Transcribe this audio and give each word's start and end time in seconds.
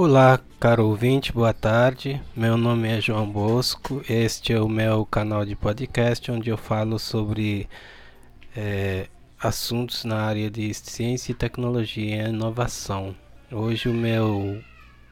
Olá, 0.00 0.38
caro 0.60 0.86
ouvinte, 0.86 1.32
boa 1.32 1.52
tarde. 1.52 2.22
Meu 2.36 2.56
nome 2.56 2.86
é 2.86 3.00
João 3.00 3.28
Bosco. 3.28 4.00
Este 4.08 4.52
é 4.52 4.60
o 4.60 4.68
meu 4.68 5.04
canal 5.04 5.44
de 5.44 5.56
podcast 5.56 6.30
onde 6.30 6.48
eu 6.50 6.56
falo 6.56 7.00
sobre 7.00 7.68
é, 8.56 9.08
assuntos 9.40 10.04
na 10.04 10.20
área 10.20 10.48
de 10.48 10.72
ciência 10.72 11.32
e 11.32 11.34
tecnologia 11.34 12.28
e 12.28 12.28
inovação. 12.28 13.12
Hoje 13.50 13.88
o 13.88 13.92
meu 13.92 14.62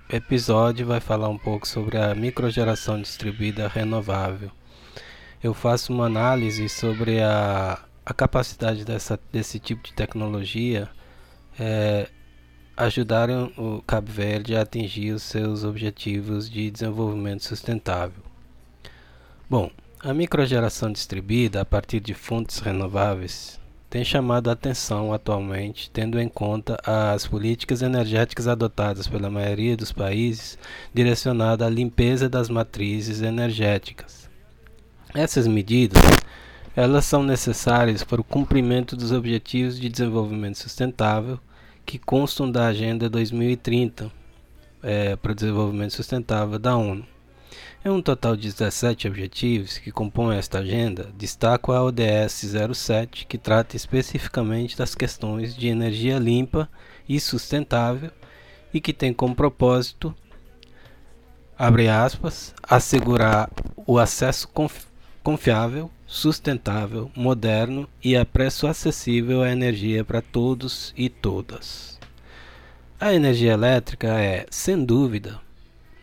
episódio 0.09 0.87
vai 0.87 1.01
falar 1.01 1.31
um 1.31 1.39
pouco 1.39 1.67
sobre 1.67 1.99
a 1.99 2.15
microgeração 2.15 3.03
distribuída 3.03 3.67
renovável. 3.67 4.53
Eu 5.43 5.53
faço 5.53 5.93
uma 5.93 6.07
análise 6.07 6.69
sobre 6.69 7.21
a, 7.21 7.77
a 8.05 8.15
capacidade 8.15 8.85
dessa, 8.85 9.19
desse 9.33 9.59
tipo 9.59 9.83
de 9.83 9.93
tecnologia 9.95 10.89
é, 11.59 12.09
ajudaram 12.77 13.51
o 13.57 13.83
Cabo 13.87 14.11
Verde 14.13 14.55
a 14.55 14.63
atingir 14.63 15.13
os 15.13 15.23
seus 15.23 15.65
objetivos 15.65 16.51
de 16.51 16.71
desenvolvimento 16.71 17.45
sustentável. 17.45 18.23
Bom, 19.49 19.71
a 20.01 20.13
microgeração 20.13 20.93
distribuída 20.93 21.63
a 21.63 21.65
partir 21.65 22.01
de 22.01 22.13
fontes 22.13 22.59
renováveis 22.59 23.59
tem 23.89 24.05
chamado 24.05 24.51
a 24.51 24.53
atenção 24.53 25.13
atualmente, 25.13 25.91
tendo 25.91 26.21
em 26.21 26.29
conta 26.29 26.77
as 26.85 27.27
políticas 27.27 27.81
energéticas 27.81 28.47
adotadas 28.47 29.09
pela 29.09 29.31
maioria 29.31 29.77
dos 29.77 29.93
países 29.93 30.59
direcionadas 30.93 31.67
à 31.67 31.71
limpeza 31.71 32.29
das 32.29 32.51
matrizes 32.51 33.23
energéticas. 33.23 34.29
Essas 35.15 35.47
medidas 35.47 36.03
elas 36.77 37.07
são 37.07 37.23
necessárias 37.23 38.05
para 38.05 38.21
o 38.21 38.25
cumprimento 38.25 38.95
dos 38.95 39.13
objetivos 39.13 39.81
de 39.81 39.89
desenvolvimento 39.89 40.59
sustentável 40.59 41.41
que 41.87 41.99
constam 42.01 42.51
da 42.51 42.67
Agenda 42.67 43.09
2030 43.09 44.11
é, 44.83 45.15
para 45.15 45.31
o 45.31 45.35
Desenvolvimento 45.35 45.95
Sustentável 45.95 46.59
da 46.59 46.77
ONU. 46.77 47.07
É 47.85 47.91
um 47.91 48.03
total 48.03 48.37
de 48.37 48.51
17 48.51 49.07
objetivos 49.07 49.79
que 49.79 49.93
compõem 49.93 50.37
esta 50.37 50.59
agenda. 50.59 51.09
Destaco 51.17 51.71
a 51.71 51.81
ODS 51.85 52.45
07, 52.75 53.25
que 53.27 53.39
trata 53.39 53.77
especificamente 53.77 54.77
das 54.77 54.97
questões 54.97 55.55
de 55.55 55.69
energia 55.69 56.19
limpa 56.19 56.69
e 57.09 57.21
sustentável 57.21 58.11
e 58.75 58.81
que 58.81 58.93
tem 58.93 59.13
como 59.13 59.37
propósito, 59.37 60.13
abre 61.57 61.89
aspas, 61.89 62.53
assegurar 62.65 63.49
o 63.87 63.97
acesso 63.97 64.49
confiável 65.23 65.89
sustentável, 66.07 67.11
moderno 67.15 67.89
e 68.03 68.17
a 68.17 68.25
preço 68.25 68.67
acessível 68.67 69.43
à 69.43 69.51
energia 69.51 70.05
para 70.05 70.23
todos 70.23 70.95
e 70.97 71.09
todas. 71.09 71.99
A 72.99 73.13
energia 73.13 73.53
elétrica 73.53 74.09
é, 74.09 74.47
sem 74.51 74.83
dúvida, 74.83 75.41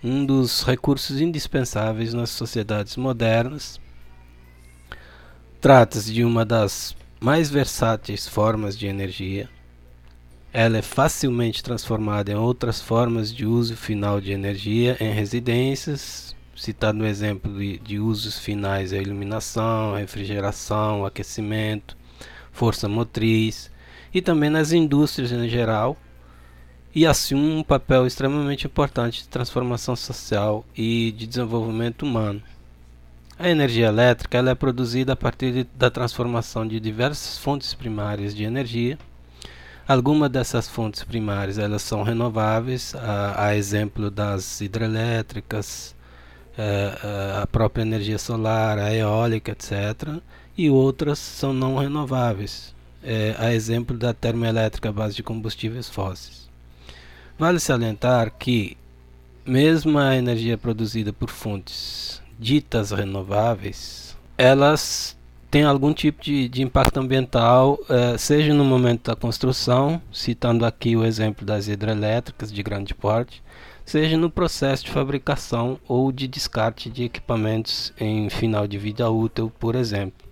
um 0.03 0.25
dos 0.25 0.63
recursos 0.63 1.21
indispensáveis 1.21 2.13
nas 2.13 2.29
sociedades 2.29 2.97
modernas. 2.97 3.79
Trata-se 5.61 6.13
de 6.13 6.25
uma 6.25 6.43
das 6.43 6.95
mais 7.19 7.49
versáteis 7.49 8.27
formas 8.27 8.77
de 8.77 8.85
energia. 8.85 9.49
Ela 10.51 10.79
é 10.79 10.81
facilmente 10.81 11.63
transformada 11.63 12.31
em 12.31 12.35
outras 12.35 12.81
formas 12.81 13.33
de 13.33 13.45
uso 13.45 13.77
final 13.77 14.19
de 14.19 14.33
energia 14.33 14.97
em 14.99 15.11
residências, 15.11 16.35
citado 16.63 16.97
no 16.97 17.05
exemplo 17.05 17.51
de, 17.59 17.77
de 17.79 17.99
usos 17.99 18.39
finais 18.39 18.93
a 18.93 18.97
iluminação, 18.97 19.95
refrigeração, 19.95 21.05
aquecimento, 21.05 21.97
força 22.53 22.87
motriz 22.87 23.69
e 24.13 24.21
também 24.21 24.49
nas 24.49 24.71
indústrias 24.71 25.33
em 25.33 25.49
geral 25.49 25.97
e 26.95 27.05
assume 27.05 27.51
um 27.51 27.63
papel 27.63 28.07
extremamente 28.07 28.65
importante 28.65 29.23
de 29.23 29.27
transformação 29.27 29.93
social 29.93 30.63
e 30.73 31.11
de 31.11 31.27
desenvolvimento 31.27 32.03
humano. 32.03 32.41
A 33.37 33.49
energia 33.49 33.87
elétrica 33.87 34.37
ela 34.37 34.51
é 34.51 34.55
produzida 34.55 35.11
a 35.13 35.17
partir 35.17 35.51
de, 35.51 35.63
da 35.75 35.91
transformação 35.91 36.65
de 36.65 36.79
diversas 36.79 37.37
fontes 37.37 37.73
primárias 37.73 38.33
de 38.33 38.45
energia. 38.45 38.97
Algumas 39.85 40.29
dessas 40.29 40.69
fontes 40.69 41.03
primárias 41.03 41.57
elas 41.57 41.81
são 41.81 42.03
renováveis, 42.03 42.95
a, 42.95 43.47
a 43.47 43.57
exemplo 43.57 44.09
das 44.09 44.61
hidrelétricas, 44.61 45.93
a 47.41 47.47
própria 47.47 47.81
energia 47.81 48.17
solar, 48.17 48.77
a 48.77 48.93
eólica, 48.93 49.51
etc. 49.51 50.19
E 50.57 50.69
outras 50.69 51.17
são 51.19 51.51
não 51.53 51.77
renováveis, 51.77 52.73
é, 53.03 53.35
a 53.37 53.53
exemplo 53.53 53.97
da 53.97 54.13
termoelétrica 54.13 54.89
à 54.89 54.91
base 54.91 55.15
de 55.15 55.23
combustíveis 55.23 55.89
fósseis. 55.89 56.47
Vale 57.37 57.59
salientar 57.59 58.31
que, 58.37 58.77
mesmo 59.45 59.97
a 59.97 60.15
energia 60.15 60.57
produzida 60.57 61.11
por 61.11 61.29
fontes 61.29 62.21
ditas 62.39 62.91
renováveis, 62.91 64.15
elas 64.37 65.17
têm 65.49 65.63
algum 65.63 65.93
tipo 65.93 66.23
de, 66.23 66.47
de 66.47 66.61
impacto 66.61 66.99
ambiental, 66.99 67.79
é, 67.89 68.17
seja 68.17 68.53
no 68.53 68.63
momento 68.63 69.09
da 69.09 69.15
construção, 69.15 70.01
citando 70.11 70.65
aqui 70.65 70.95
o 70.95 71.05
exemplo 71.05 71.45
das 71.45 71.67
hidrelétricas 71.67 72.51
de 72.51 72.61
grande 72.61 72.93
porte, 72.93 73.41
seja 73.85 74.17
no 74.17 74.29
processo 74.29 74.85
de 74.85 74.91
fabricação 74.91 75.79
ou 75.87 76.11
de 76.11 76.27
descarte 76.27 76.89
de 76.89 77.03
equipamentos 77.03 77.93
em 77.99 78.29
final 78.29 78.67
de 78.67 78.77
vida 78.77 79.09
útil, 79.09 79.51
por 79.59 79.75
exemplo. 79.75 80.27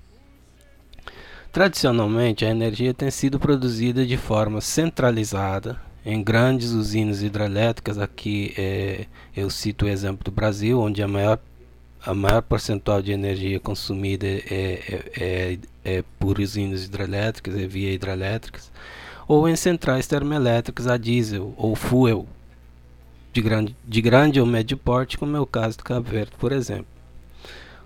Tradicionalmente, 1.52 2.46
a 2.46 2.50
energia 2.50 2.94
tem 2.94 3.12
sido 3.12 3.38
produzida 3.38 4.06
de 4.06 4.16
forma 4.16 4.62
centralizada 4.62 5.78
em 6.06 6.24
grandes 6.24 6.72
usinas 6.72 7.22
hidrelétricas. 7.22 7.98
Aqui 7.98 8.54
é, 8.58 9.06
eu 9.36 9.50
cito 9.50 9.86
o 9.86 9.90
exemplo 9.90 10.24
do 10.24 10.32
Brasil, 10.32 10.80
onde 10.80 11.04
a 11.04 11.08
maior, 11.10 11.38
a 12.06 12.14
maior 12.14 12.42
percentual 12.42 13.02
de 13.02 13.12
energia 13.12 13.60
consumida 13.60 14.26
é, 14.26 14.40
é, 14.50 15.12
é, 15.18 15.60
é 15.84 16.04
por 16.18 16.40
usinas 16.40 16.86
hidrelétricas, 16.86 17.54
é 17.56 17.68
via 17.68 17.92
hidrelétricas, 17.92 18.72
ou 19.28 19.48
em 19.48 19.56
centrais 19.58 20.08
termoelétricas 20.08 20.88
a 20.88 20.96
diesel 20.96 21.54
ou 21.58 21.76
fuel, 21.76 22.26
de 23.34 23.42
grande, 23.42 23.76
de 23.88 24.02
grande 24.02 24.40
ou 24.40 24.46
médio 24.46 24.78
porte, 24.78 25.18
como 25.18 25.38
é 25.38 25.40
o 25.40 25.46
caso 25.46 25.78
do 25.78 25.84
Cabo 25.84 26.10
Verde, 26.10 26.32
por 26.38 26.52
exemplo. 26.52 26.88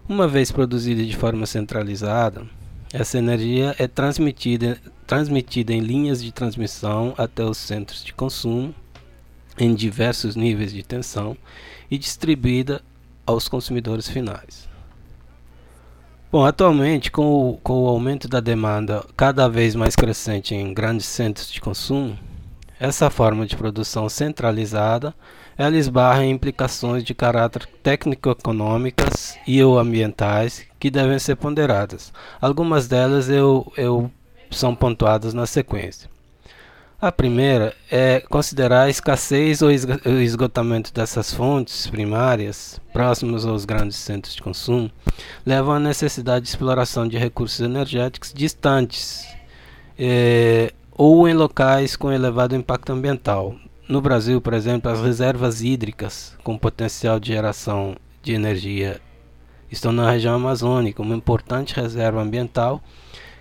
Uma 0.07 0.27
vez 0.27 0.51
produzida 0.51 1.03
de 1.03 1.15
forma 1.15 1.45
centralizada, 1.45 2.45
essa 2.93 3.17
energia 3.17 3.75
é 3.77 3.87
transmitida, 3.87 4.79
transmitida 5.05 5.73
em 5.73 5.79
linhas 5.79 6.23
de 6.23 6.31
transmissão 6.31 7.13
até 7.17 7.43
os 7.43 7.57
centros 7.57 8.03
de 8.03 8.13
consumo, 8.13 8.73
em 9.57 9.73
diversos 9.73 10.35
níveis 10.35 10.73
de 10.73 10.83
tensão, 10.83 11.37
e 11.89 11.97
distribuída 11.97 12.81
aos 13.25 13.47
consumidores 13.47 14.07
finais. 14.07 14.67
Bom, 16.31 16.45
atualmente, 16.45 17.11
com 17.11 17.51
o, 17.51 17.57
com 17.57 17.83
o 17.83 17.87
aumento 17.87 18.27
da 18.27 18.39
demanda 18.39 19.05
cada 19.15 19.47
vez 19.47 19.73
mais 19.73 19.95
crescente 19.95 20.53
em 20.53 20.73
grandes 20.73 21.05
centros 21.05 21.51
de 21.51 21.61
consumo, 21.61 22.17
essa 22.79 23.09
forma 23.09 23.45
de 23.45 23.55
produção 23.55 24.09
centralizada 24.09 25.13
ela 25.57 25.77
esbarra 25.77 26.25
em 26.25 26.31
implicações 26.31 27.03
de 27.03 27.13
caráter 27.13 27.65
técnico-econômicas 27.81 29.37
e 29.47 29.63
ou 29.63 29.79
ambientais 29.79 30.65
que 30.79 30.91
devem 30.91 31.17
ser 31.17 31.35
ponderadas. 31.37 32.11
Algumas 32.41 32.87
delas 32.87 33.29
eu, 33.29 33.71
eu 33.77 34.11
são 34.51 34.75
pontuadas 34.75 35.33
na 35.33 35.45
sequência. 35.45 36.09
A 37.01 37.11
primeira 37.11 37.75
é 37.91 38.21
considerar 38.21 38.83
a 38.83 38.89
escassez 38.89 39.61
ou 39.61 39.69
esgotamento 39.69 40.93
dessas 40.93 41.33
fontes 41.33 41.87
primárias, 41.87 42.79
próximas 42.91 43.45
aos 43.45 43.65
grandes 43.65 43.97
centros 43.97 44.33
de 44.33 44.41
consumo, 44.41 44.89
levam 45.45 45.73
à 45.73 45.79
necessidade 45.79 46.45
de 46.45 46.49
exploração 46.49 47.07
de 47.07 47.17
recursos 47.17 47.59
energéticos 47.59 48.33
distantes, 48.33 49.27
eh, 49.99 50.73
ou 50.97 51.27
em 51.27 51.33
locais 51.33 51.97
com 51.97 52.11
elevado 52.11 52.55
impacto 52.55 52.93
ambiental. 52.93 53.53
No 53.87 54.01
Brasil, 54.01 54.39
por 54.39 54.53
exemplo, 54.53 54.89
as 54.89 55.01
reservas 55.01 55.61
hídricas 55.61 56.35
com 56.41 56.57
potencial 56.57 57.19
de 57.19 57.33
geração 57.33 57.97
de 58.23 58.33
energia 58.33 59.01
estão 59.69 59.91
na 59.91 60.09
região 60.09 60.35
amazônica, 60.35 61.01
uma 61.01 61.15
importante 61.15 61.75
reserva 61.75 62.21
ambiental 62.21 62.81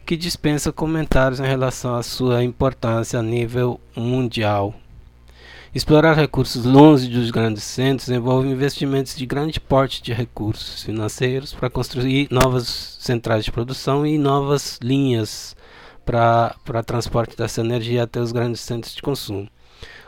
que 0.04 0.16
dispensa 0.16 0.72
comentários 0.72 1.38
em 1.38 1.46
relação 1.46 1.94
à 1.94 2.02
sua 2.02 2.42
importância 2.42 3.20
a 3.20 3.22
nível 3.22 3.80
mundial. 3.96 4.74
Explorar 5.72 6.14
recursos 6.14 6.64
longe 6.64 7.08
dos 7.08 7.30
grandes 7.30 7.62
centros 7.62 8.08
envolve 8.08 8.48
investimentos 8.48 9.16
de 9.16 9.24
grande 9.26 9.58
porte 9.58 10.02
de 10.02 10.12
recursos 10.12 10.82
financeiros 10.82 11.54
para 11.54 11.70
construir 11.70 12.28
novas 12.30 12.96
centrais 13.00 13.44
de 13.44 13.52
produção 13.52 14.04
e 14.06 14.18
novas 14.18 14.78
linhas 14.82 15.56
para 16.04 16.82
transporte 16.84 17.36
dessa 17.36 17.60
energia 17.60 18.04
até 18.04 18.20
os 18.20 18.32
grandes 18.32 18.60
centros 18.60 18.94
de 18.94 19.02
consumo, 19.02 19.48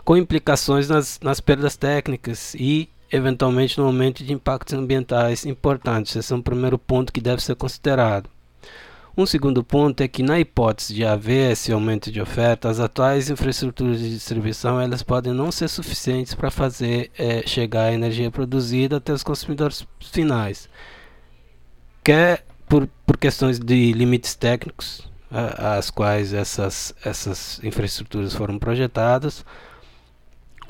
com 0.05 0.17
implicações 0.17 0.89
nas, 0.89 1.19
nas 1.23 1.41
perdas 1.41 1.77
técnicas 1.77 2.55
e, 2.55 2.89
eventualmente, 3.11 3.79
no 3.79 3.87
aumento 3.87 4.23
de 4.23 4.33
impactos 4.33 4.75
ambientais 4.75 5.47
importantes. 5.47 6.15
Esse 6.17 6.33
é 6.33 6.37
um 6.37 6.43
primeiro 6.43 6.79
ponto 6.79 7.13
que 7.13 7.21
deve 7.21 7.43
ser 7.43 7.57
considerado. 7.57 8.31
Um 9.19 9.25
segundo 9.25 9.65
ponto 9.65 10.03
é 10.03 10.09
que, 10.09 10.23
na 10.23 10.39
hipótese 10.39 10.93
de 10.93 11.03
haver 11.03 11.53
esse 11.53 11.73
aumento 11.73 12.13
de 12.13 12.21
oferta, 12.21 12.69
as 12.69 12.79
atuais 12.79 13.31
infraestruturas 13.31 13.99
de 13.99 14.11
distribuição 14.11 14.79
elas 14.79 15.03
podem 15.03 15.33
não 15.33 15.51
ser 15.51 15.69
suficientes 15.69 16.35
para 16.35 16.51
fazer 16.51 17.11
é, 17.17 17.43
chegar 17.47 17.85
a 17.85 17.93
energia 17.95 18.31
produzida 18.31 18.99
até 18.99 19.15
os 19.15 19.23
consumidores 19.23 19.87
finais, 20.01 20.69
quer 22.05 22.45
por, 22.69 22.87
por 23.07 23.17
questões 23.17 23.59
de 23.59 23.91
limites 23.93 24.35
técnicos, 24.35 25.09
as 25.31 25.91
quais 25.91 26.33
essas, 26.33 26.95
essas 27.05 27.61
infraestruturas 27.63 28.35
foram 28.35 28.59
projetadas, 28.59 29.45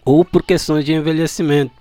ou 0.05 0.25
por 0.25 0.43
questões 0.43 0.85
de 0.85 0.93
envelhecimento, 0.93 1.75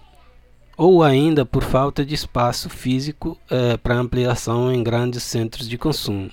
ou 0.77 1.03
ainda 1.03 1.45
por 1.45 1.63
falta 1.63 2.05
de 2.05 2.13
espaço 2.13 2.69
físico 2.69 3.37
é, 3.49 3.77
para 3.77 3.95
ampliação 3.95 4.73
em 4.73 4.83
grandes 4.83 5.23
centros 5.23 5.69
de 5.69 5.77
consumo. 5.77 6.29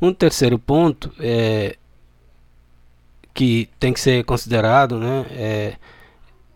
Um 0.00 0.12
terceiro 0.12 0.58
ponto 0.58 1.12
é, 1.18 1.76
que 3.34 3.68
tem 3.80 3.92
que 3.92 4.00
ser 4.00 4.24
considerado 4.24 4.98
né, 4.98 5.26
é, 5.30 5.76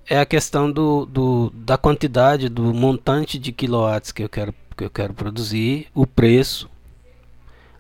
é 0.09 0.21
a 0.21 0.27
questão 0.27 0.71
do, 0.71 1.07
do, 1.07 1.51
da 1.51 1.77
quantidade, 1.77 2.49
do 2.49 2.75
montante 2.75 3.39
de 3.39 3.53
quilowatts 3.53 4.13
que 4.13 4.23
eu 4.23 4.29
quero, 4.29 4.55
que 4.77 4.85
eu 4.85 4.91
quero 4.91 5.15
produzir, 5.15 5.89
o 5.95 6.07
preço, 6.07 6.69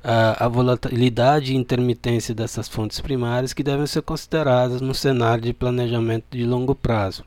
a, 0.02 0.48
volatilidade 0.48 1.52
e 1.52 1.56
intermitência 1.56 2.34
dessas 2.34 2.68
fontes 2.68 3.00
primárias 3.00 3.52
que 3.52 3.62
devem 3.62 3.86
ser 3.86 4.02
consideradas 4.02 4.80
no 4.80 4.94
cenário 4.94 5.44
de 5.44 5.52
planejamento 5.52 6.24
de 6.30 6.44
longo 6.44 6.74
prazo. 6.74 7.24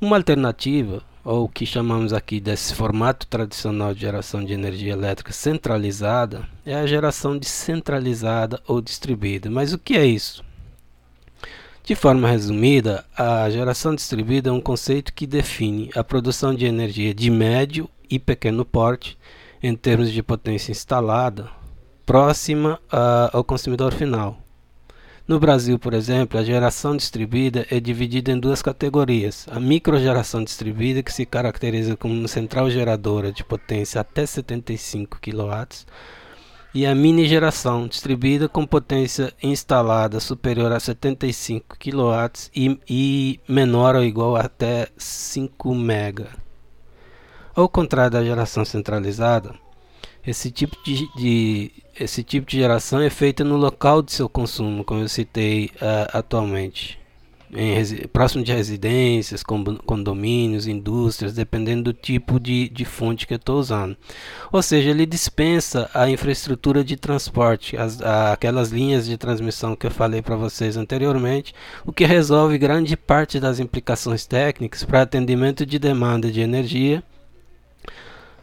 Uma 0.00 0.16
alternativa 0.16 1.02
ou 1.24 1.44
o 1.44 1.48
que 1.48 1.66
chamamos 1.66 2.12
aqui 2.12 2.40
desse 2.40 2.74
formato 2.74 3.26
tradicional 3.26 3.92
de 3.92 4.00
geração 4.00 4.44
de 4.44 4.52
energia 4.52 4.92
elétrica 4.92 5.32
centralizada, 5.32 6.48
é 6.64 6.74
a 6.74 6.86
geração 6.86 7.36
descentralizada 7.36 8.60
ou 8.66 8.80
distribuída. 8.80 9.50
Mas 9.50 9.72
o 9.72 9.78
que 9.78 9.96
é 9.96 10.06
isso? 10.06 10.42
De 11.84 11.94
forma 11.94 12.28
resumida, 12.28 13.04
a 13.16 13.50
geração 13.50 13.94
distribuída 13.94 14.48
é 14.48 14.52
um 14.52 14.60
conceito 14.60 15.12
que 15.12 15.26
define 15.26 15.90
a 15.94 16.04
produção 16.04 16.54
de 16.54 16.64
energia 16.64 17.12
de 17.12 17.30
médio 17.30 17.88
e 18.08 18.18
pequeno 18.18 18.64
porte 18.64 19.18
em 19.62 19.74
termos 19.74 20.10
de 20.10 20.22
potência 20.22 20.72
instalada, 20.72 21.48
próxima 22.06 22.80
uh, 22.92 23.36
ao 23.36 23.44
consumidor 23.44 23.92
final, 23.92 24.38
no 25.30 25.38
Brasil, 25.38 25.78
por 25.78 25.94
exemplo, 25.94 26.40
a 26.40 26.42
geração 26.42 26.96
distribuída 26.96 27.64
é 27.70 27.78
dividida 27.78 28.32
em 28.32 28.40
duas 28.40 28.60
categorias: 28.60 29.46
a 29.48 29.60
microgeração 29.60 30.42
distribuída, 30.42 31.04
que 31.04 31.12
se 31.12 31.24
caracteriza 31.24 31.96
como 31.96 32.12
uma 32.12 32.26
central 32.26 32.68
geradora 32.68 33.30
de 33.30 33.44
potência 33.44 34.00
até 34.00 34.26
75 34.26 35.20
kW, 35.20 35.86
e 36.74 36.84
a 36.84 36.92
mini 36.96 37.28
geração 37.28 37.86
distribuída 37.86 38.48
com 38.48 38.66
potência 38.66 39.32
instalada 39.40 40.18
superior 40.18 40.72
a 40.72 40.80
75 40.80 41.76
kW 41.78 42.50
e, 42.52 42.80
e 42.88 43.40
menor 43.46 43.94
ou 43.94 44.02
igual 44.02 44.34
a 44.34 44.40
até 44.40 44.88
5 44.98 45.72
MB. 45.72 46.26
Ao 47.54 47.68
contrário 47.68 48.12
da 48.12 48.24
geração 48.24 48.64
centralizada, 48.64 49.54
esse 50.24 50.50
tipo 50.50 50.76
de, 50.84 51.08
de, 51.16 51.72
esse 51.98 52.22
tipo 52.22 52.46
de 52.46 52.58
geração 52.58 53.00
é 53.00 53.10
feita 53.10 53.42
no 53.42 53.56
local 53.56 54.02
de 54.02 54.12
seu 54.12 54.28
consumo, 54.28 54.84
como 54.84 55.00
eu 55.00 55.08
citei 55.08 55.66
uh, 55.76 56.10
atualmente, 56.12 57.00
em, 57.52 58.06
próximo 58.12 58.44
de 58.44 58.52
residências, 58.52 59.42
condomínios, 59.42 60.68
indústrias, 60.68 61.34
dependendo 61.34 61.84
do 61.84 61.92
tipo 61.92 62.38
de, 62.38 62.68
de 62.68 62.84
fonte 62.84 63.26
que 63.26 63.34
eu 63.34 63.38
estou 63.38 63.58
usando. 63.58 63.96
Ou 64.52 64.62
seja, 64.62 64.90
ele 64.90 65.04
dispensa 65.04 65.90
a 65.92 66.08
infraestrutura 66.08 66.84
de 66.84 66.96
transporte, 66.96 67.76
as, 67.76 68.00
a, 68.00 68.32
aquelas 68.32 68.70
linhas 68.70 69.06
de 69.06 69.16
transmissão 69.16 69.74
que 69.74 69.86
eu 69.86 69.90
falei 69.90 70.22
para 70.22 70.36
vocês 70.36 70.76
anteriormente, 70.76 71.52
o 71.84 71.92
que 71.92 72.04
resolve 72.04 72.56
grande 72.58 72.96
parte 72.96 73.40
das 73.40 73.58
implicações 73.58 74.24
técnicas 74.24 74.84
para 74.84 75.02
atendimento 75.02 75.66
de 75.66 75.80
demanda 75.80 76.30
de 76.30 76.40
energia 76.40 77.02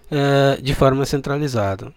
é, 0.10 0.60
de 0.62 0.74
forma 0.74 1.06
centralizada. 1.06 1.94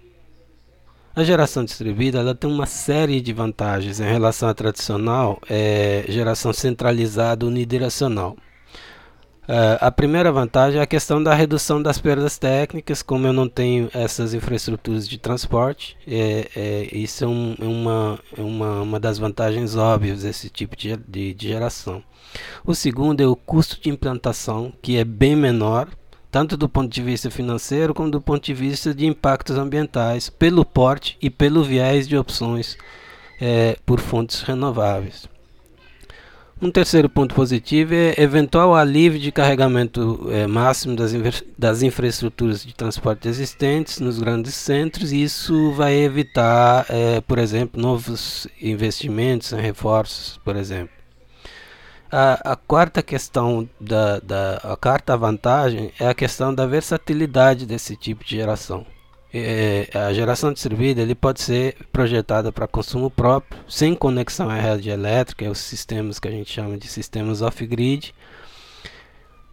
A 1.15 1.25
geração 1.25 1.65
distribuída 1.65 2.21
ela 2.21 2.35
tem 2.35 2.49
uma 2.49 2.67
série 2.67 3.21
de 3.21 3.33
vantagens 3.33 3.99
em 3.99 4.05
relação 4.05 4.49
à 4.49 4.55
tradicional 4.55 5.41
é, 5.51 6.05
geração 6.09 6.53
centralizada 6.53 7.45
unidirecional. 7.45 8.37
É, 9.49 9.79
a 9.81 9.91
primeira 9.91 10.31
vantagem 10.31 10.79
é 10.79 10.83
a 10.83 10.87
questão 10.87 11.21
da 11.21 11.35
redução 11.35 11.83
das 11.83 11.99
perdas 11.99 12.39
técnicas, 12.39 13.03
como 13.03 13.27
eu 13.27 13.33
não 13.33 13.49
tenho 13.49 13.91
essas 13.93 14.33
infraestruturas 14.33 15.09
de 15.09 15.19
transporte, 15.19 15.97
é, 16.07 16.89
isso 16.93 17.25
é, 17.25 17.27
um, 17.27 17.57
é 17.61 17.65
uma, 17.65 18.19
é 18.39 18.41
uma, 18.41 18.81
uma 18.83 19.01
das 19.01 19.19
vantagens 19.19 19.75
óbvias 19.75 20.23
desse 20.23 20.49
tipo 20.49 20.77
de, 20.77 20.97
de, 20.97 21.35
de 21.35 21.49
geração. 21.49 22.05
O 22.65 22.73
segundo 22.73 23.21
é 23.21 23.27
o 23.27 23.35
custo 23.35 23.81
de 23.81 23.91
implantação, 23.91 24.73
que 24.81 24.97
é 24.97 25.05
bem 25.05 25.35
menor 25.35 25.89
tanto 26.31 26.57
do 26.57 26.69
ponto 26.69 26.93
de 26.93 27.03
vista 27.03 27.31
financeiro 27.31 27.93
como 27.93 28.11
do 28.11 28.21
ponto 28.21 28.45
de 28.45 28.55
vista 28.55 28.95
de 28.95 29.07
impactos 29.07 29.57
ambientais, 29.57 30.31
pelo 30.31 30.65
porte 30.65 31.17
e 31.21 31.29
pelo 31.29 31.65
viés 31.65 32.07
de 32.07 32.17
opções 32.17 32.77
é, 33.41 33.77
por 33.85 34.01
fontes 34.01 34.43
renováveis. 34.43 35.29
Um 36.63 36.71
terceiro 36.71 37.09
ponto 37.09 37.35
positivo 37.35 37.95
é 37.95 38.15
eventual 38.19 38.75
alívio 38.75 39.19
de 39.19 39.33
carregamento 39.33 40.29
é, 40.31 40.47
máximo 40.47 40.95
das, 40.95 41.13
das 41.57 41.83
infraestruturas 41.83 42.63
de 42.63 42.75
transporte 42.75 43.27
existentes 43.29 43.99
nos 43.99 44.19
grandes 44.19 44.55
centros, 44.55 45.11
e 45.11 45.23
isso 45.23 45.73
vai 45.73 45.95
evitar, 45.95 46.85
é, 46.91 47.23
por 47.23 47.39
exemplo, 47.39 47.81
novos 47.81 48.47
investimentos 48.61 49.55
em 49.55 49.61
reforços, 49.61 50.39
por 50.45 50.55
exemplo. 50.55 51.00
A, 52.13 52.53
a, 52.53 52.57
quarta 52.57 53.03
questão 53.03 53.69
da, 53.81 54.19
da 54.19 54.57
a 54.65 54.77
quarta 54.77 55.17
vantagem 55.17 55.93
é 56.01 56.09
a 56.09 56.15
questão 56.15 56.53
da 56.53 56.67
versatilidade 56.67 57.65
desse 57.65 57.95
tipo 57.95 58.25
de 58.25 58.35
geração. 58.35 58.85
É, 59.33 59.89
a 59.95 60.13
geração 60.13 60.53
distribuída 60.53 61.01
ele 61.01 61.15
pode 61.15 61.41
ser 61.41 61.77
projetada 61.93 62.51
para 62.51 62.67
consumo 62.67 63.09
próprio, 63.09 63.61
sem 63.69 63.95
conexão 63.95 64.51
à 64.51 64.55
rede 64.55 64.91
elétrica, 64.91 65.49
os 65.49 65.59
sistemas 65.59 66.19
que 66.19 66.27
a 66.27 66.33
gente 66.33 66.51
chama 66.51 66.77
de 66.77 66.89
sistemas 66.89 67.43
off-grid, 67.43 68.13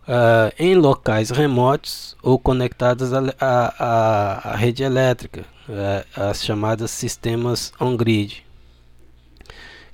uh, 0.08 0.51
em 0.58 0.74
locais 0.74 1.29
remotos 1.29 2.17
ou 2.24 2.39
conectados 2.39 3.12
à 3.13 4.55
rede 4.58 4.82
elétrica, 4.82 5.46
uh, 5.70 6.22
as 6.29 6.43
chamadas 6.43 6.89
sistemas 6.89 7.72
on-grid 7.79 8.47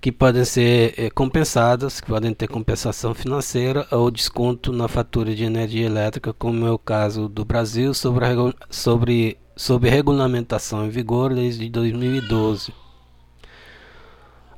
que 0.03 0.11
podem 0.11 0.43
ser 0.43 0.93
é, 0.97 1.09
compensadas, 1.09 2.01
que 2.01 2.07
podem 2.07 2.33
ter 2.33 2.49
compensação 2.49 3.13
financeira 3.13 3.87
ou 3.89 4.11
desconto 4.11 4.73
na 4.73 4.89
fatura 4.89 5.33
de 5.33 5.45
energia 5.45 5.85
elétrica, 5.85 6.33
como 6.33 6.67
é 6.67 6.71
o 6.71 6.77
caso 6.77 7.29
do 7.29 7.45
Brasil 7.45 7.93
sobre, 7.93 8.25
sobre, 8.69 9.37
sobre 9.55 9.89
regulamentação 9.89 10.85
em 10.85 10.89
vigor 10.89 11.33
desde 11.33 11.69
2012. 11.69 12.73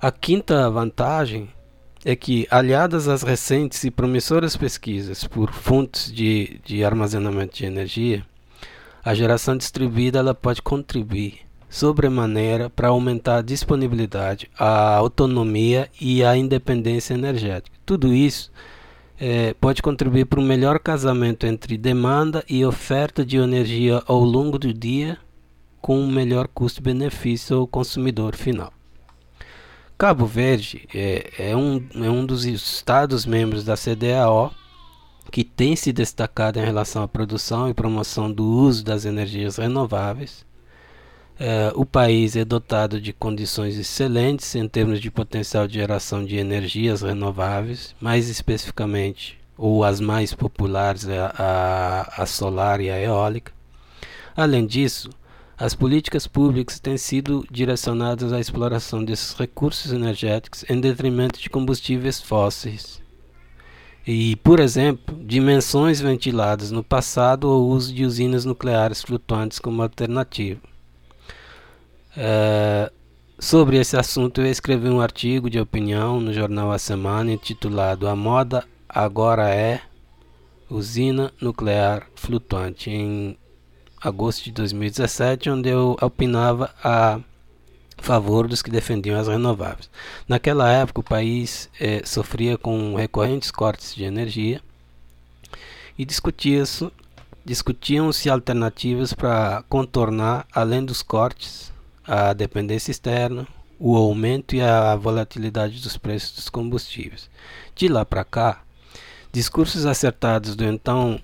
A 0.01 0.11
quinta 0.11 0.67
vantagem 0.67 1.47
é 2.03 2.15
que, 2.15 2.47
aliadas 2.49 3.07
às 3.07 3.21
recentes 3.21 3.83
e 3.83 3.91
promissoras 3.91 4.57
pesquisas 4.57 5.25
por 5.25 5.51
fontes 5.51 6.11
de, 6.11 6.59
de 6.65 6.83
armazenamento 6.83 7.55
de 7.55 7.65
energia, 7.65 8.25
a 9.03 9.13
geração 9.13 9.55
distribuída 9.55 10.17
ela 10.17 10.33
pode 10.33 10.63
contribuir 10.63 11.44
sobremaneira 11.75 12.69
para 12.69 12.87
aumentar 12.87 13.39
a 13.39 13.41
disponibilidade, 13.41 14.49
a 14.57 14.95
autonomia 14.95 15.89
e 15.99 16.23
a 16.23 16.37
independência 16.37 17.13
energética. 17.13 17.77
Tudo 17.85 18.13
isso 18.13 18.49
é, 19.19 19.53
pode 19.55 19.81
contribuir 19.81 20.25
para 20.25 20.39
um 20.39 20.45
melhor 20.45 20.79
casamento 20.79 21.45
entre 21.45 21.77
demanda 21.77 22.45
e 22.47 22.63
oferta 22.65 23.25
de 23.25 23.35
energia 23.35 24.01
ao 24.07 24.21
longo 24.21 24.57
do 24.57 24.73
dia, 24.73 25.17
com 25.81 25.99
um 25.99 26.09
melhor 26.09 26.47
custo-benefício 26.47 27.57
ao 27.57 27.67
consumidor 27.67 28.37
final. 28.37 28.71
Cabo 29.97 30.25
Verde 30.25 30.87
é, 30.93 31.49
é, 31.51 31.57
um, 31.57 31.85
é 31.95 32.09
um 32.09 32.25
dos 32.25 32.45
estados 32.45 33.25
membros 33.25 33.65
da 33.65 33.75
CDAO 33.75 34.53
que 35.29 35.43
tem 35.43 35.75
se 35.75 35.91
destacado 35.91 36.57
em 36.57 36.63
relação 36.63 37.03
à 37.03 37.07
produção 37.07 37.69
e 37.69 37.73
promoção 37.73 38.31
do 38.31 38.45
uso 38.45 38.83
das 38.83 39.03
energias 39.03 39.57
renováveis 39.57 40.45
é, 41.37 41.71
o 41.75 41.85
país 41.85 42.35
é 42.35 42.45
dotado 42.45 43.01
de 43.01 43.11
condições 43.11 43.77
excelentes 43.77 44.55
em 44.55 44.67
termos 44.67 45.01
de 45.01 45.11
potencial 45.11 45.67
de 45.67 45.73
geração 45.73 46.23
de 46.23 46.37
energias 46.37 47.01
renováveis, 47.01 47.93
mais 47.99 48.29
especificamente, 48.29 49.37
ou 49.57 49.83
as 49.83 49.99
mais 49.99 50.33
populares, 50.33 51.07
é 51.07 51.19
a, 51.19 52.13
a 52.17 52.25
solar 52.25 52.79
e 52.79 52.89
a 52.89 52.99
eólica. 52.99 53.51
Além 54.35 54.65
disso, 54.65 55.09
as 55.57 55.73
políticas 55.73 56.27
públicas 56.27 56.79
têm 56.79 56.97
sido 56.97 57.45
direcionadas 57.51 58.31
à 58.33 58.39
exploração 58.39 59.03
desses 59.03 59.33
recursos 59.33 59.91
energéticos 59.91 60.63
em 60.69 60.79
detrimento 60.79 61.39
de 61.39 61.49
combustíveis 61.49 62.21
fósseis. 62.21 63.01
E, 64.07 64.35
por 64.37 64.59
exemplo, 64.59 65.17
dimensões 65.23 65.99
ventiladas 65.99 66.71
no 66.71 66.83
passado 66.83 67.49
ou 67.49 67.69
uso 67.69 67.93
de 67.93 68.05
usinas 68.05 68.45
nucleares 68.45 69.01
flutuantes 69.01 69.57
como 69.57 69.81
alternativa. 69.81 70.59
É, 72.17 72.91
sobre 73.37 73.77
esse 73.77 73.97
assunto, 73.97 74.41
eu 74.41 74.47
escrevi 74.47 74.87
um 74.87 75.01
artigo 75.01 75.49
de 75.49 75.59
opinião 75.59 76.19
no 76.21 76.33
jornal 76.33 76.71
A 76.71 76.79
Semana 76.79 77.31
intitulado 77.31 78.07
A 78.07 78.15
Moda 78.15 78.65
Agora 78.87 79.49
é 79.49 79.81
Usina 80.69 81.33
Nuclear 81.41 82.07
Flutuante, 82.15 82.89
em 82.89 83.37
agosto 84.01 84.45
de 84.45 84.51
2017, 84.53 85.49
onde 85.49 85.69
eu 85.69 85.97
opinava 86.01 86.73
a 86.81 87.19
favor 87.97 88.47
dos 88.47 88.61
que 88.61 88.71
defendiam 88.71 89.19
as 89.19 89.27
renováveis. 89.27 89.89
Naquela 90.27 90.71
época, 90.71 91.01
o 91.01 91.03
país 91.03 91.69
eh, 91.79 92.01
sofria 92.05 92.57
com 92.57 92.95
recorrentes 92.95 93.51
cortes 93.51 93.93
de 93.93 94.05
energia 94.05 94.61
e 95.97 96.05
discutia-se 96.05 96.89
discutiam-se 97.43 98.27
alternativas 98.27 99.13
para 99.13 99.63
contornar, 99.69 100.47
além 100.51 100.83
dos 100.83 101.03
cortes, 101.03 101.71
a 102.07 102.33
dependência 102.33 102.91
externa, 102.91 103.47
o 103.79 103.95
aumento 103.95 104.55
e 104.55 104.61
a 104.61 104.95
volatilidade 104.95 105.81
dos 105.81 105.97
preços 105.97 106.35
dos 106.35 106.49
combustíveis. 106.49 107.29
De 107.75 107.87
lá 107.87 108.05
para 108.05 108.23
cá, 108.23 108.61
discursos 109.31 109.85
acertados 109.85 110.55
do 110.55 110.63
então 110.63 111.19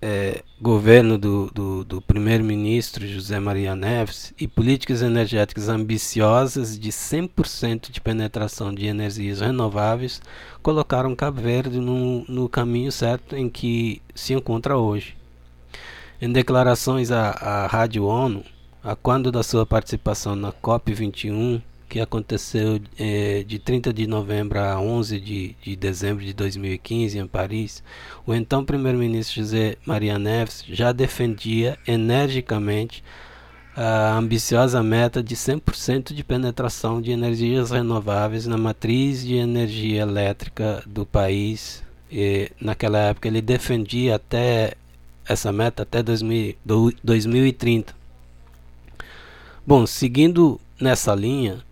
é, 0.00 0.42
governo 0.60 1.16
do, 1.16 1.48
do, 1.52 1.84
do 1.84 2.02
primeiro-ministro 2.02 3.06
José 3.06 3.38
Maria 3.38 3.76
Neves 3.76 4.34
e 4.36 4.48
políticas 4.48 5.00
energéticas 5.00 5.68
ambiciosas 5.68 6.76
de 6.76 6.90
100% 6.90 7.88
de 7.88 8.00
penetração 8.00 8.74
de 8.74 8.86
energias 8.86 9.40
renováveis 9.40 10.20
colocaram 10.60 11.14
Cabo 11.14 11.40
Verde 11.40 11.78
no, 11.78 12.24
no 12.24 12.48
caminho 12.48 12.90
certo 12.90 13.36
em 13.36 13.48
que 13.48 14.02
se 14.12 14.34
encontra 14.34 14.76
hoje. 14.76 15.16
Em 16.20 16.32
declarações 16.32 17.12
à, 17.12 17.30
à 17.30 17.66
Rádio 17.66 18.04
ONU, 18.04 18.44
a 18.82 18.96
quando 18.96 19.30
da 19.30 19.42
sua 19.42 19.64
participação 19.64 20.34
na 20.34 20.52
COP21, 20.52 21.62
que 21.88 22.00
aconteceu 22.00 22.80
eh, 22.98 23.44
de 23.46 23.58
30 23.58 23.92
de 23.92 24.06
novembro 24.06 24.58
a 24.58 24.80
11 24.80 25.20
de, 25.20 25.56
de 25.62 25.76
dezembro 25.76 26.24
de 26.24 26.32
2015 26.32 27.18
em 27.18 27.26
Paris, 27.26 27.82
o 28.26 28.34
então 28.34 28.64
primeiro-ministro 28.64 29.36
José 29.36 29.76
Maria 29.84 30.18
Neves 30.18 30.64
já 30.66 30.90
defendia 30.90 31.78
energicamente 31.86 33.04
a 33.76 34.16
ambiciosa 34.16 34.82
meta 34.82 35.22
de 35.22 35.36
100% 35.36 36.12
de 36.12 36.24
penetração 36.24 37.00
de 37.00 37.10
energias 37.10 37.70
renováveis 37.70 38.46
na 38.46 38.58
matriz 38.58 39.24
de 39.24 39.36
energia 39.36 40.02
elétrica 40.02 40.82
do 40.86 41.06
país. 41.06 41.82
E, 42.10 42.50
naquela 42.60 42.98
época 42.98 43.28
ele 43.28 43.40
defendia 43.40 44.16
até 44.16 44.74
essa 45.26 45.52
meta 45.52 45.84
até 45.84 46.02
2000, 46.02 46.56
2030. 47.02 48.01
Bom, 49.64 49.86
seguindo 49.86 50.60
nessa 50.80 51.14
linha, 51.14 51.64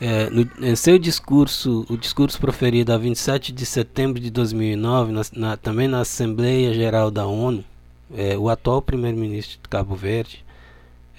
é, 0.00 0.28
no, 0.28 0.48
em 0.60 0.74
seu 0.74 0.98
discurso, 0.98 1.86
o 1.88 1.96
discurso 1.96 2.36
proferido 2.40 2.92
a 2.92 2.98
27 2.98 3.52
de 3.52 3.64
setembro 3.64 4.20
de 4.20 4.28
2009, 4.28 5.12
na, 5.12 5.22
na, 5.32 5.56
também 5.56 5.86
na 5.86 6.00
Assembleia 6.00 6.74
Geral 6.74 7.12
da 7.12 7.26
ONU, 7.26 7.64
é, 8.12 8.36
o 8.36 8.48
atual 8.48 8.82
primeiro-ministro 8.82 9.60
de 9.62 9.68
Cabo 9.68 9.94
Verde, 9.94 10.44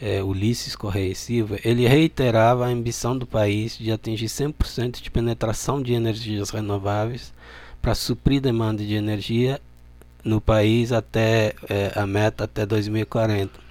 é, 0.02 0.22
Ulisses 0.22 0.76
Correia 0.76 1.16
Silva, 1.16 1.58
ele 1.64 1.88
reiterava 1.88 2.66
a 2.66 2.70
ambição 2.70 3.18
do 3.18 3.26
país 3.26 3.78
de 3.78 3.90
atingir 3.90 4.28
100% 4.28 5.02
de 5.02 5.10
penetração 5.10 5.82
de 5.82 5.94
energias 5.94 6.50
renováveis 6.50 7.34
para 7.82 7.96
suprir 7.96 8.42
demanda 8.42 8.84
de 8.84 8.94
energia 8.94 9.62
no 10.22 10.42
país 10.42 10.92
até 10.92 11.54
é, 11.70 11.94
a 11.96 12.06
meta 12.06 12.44
até 12.44 12.66
2040. 12.66 13.69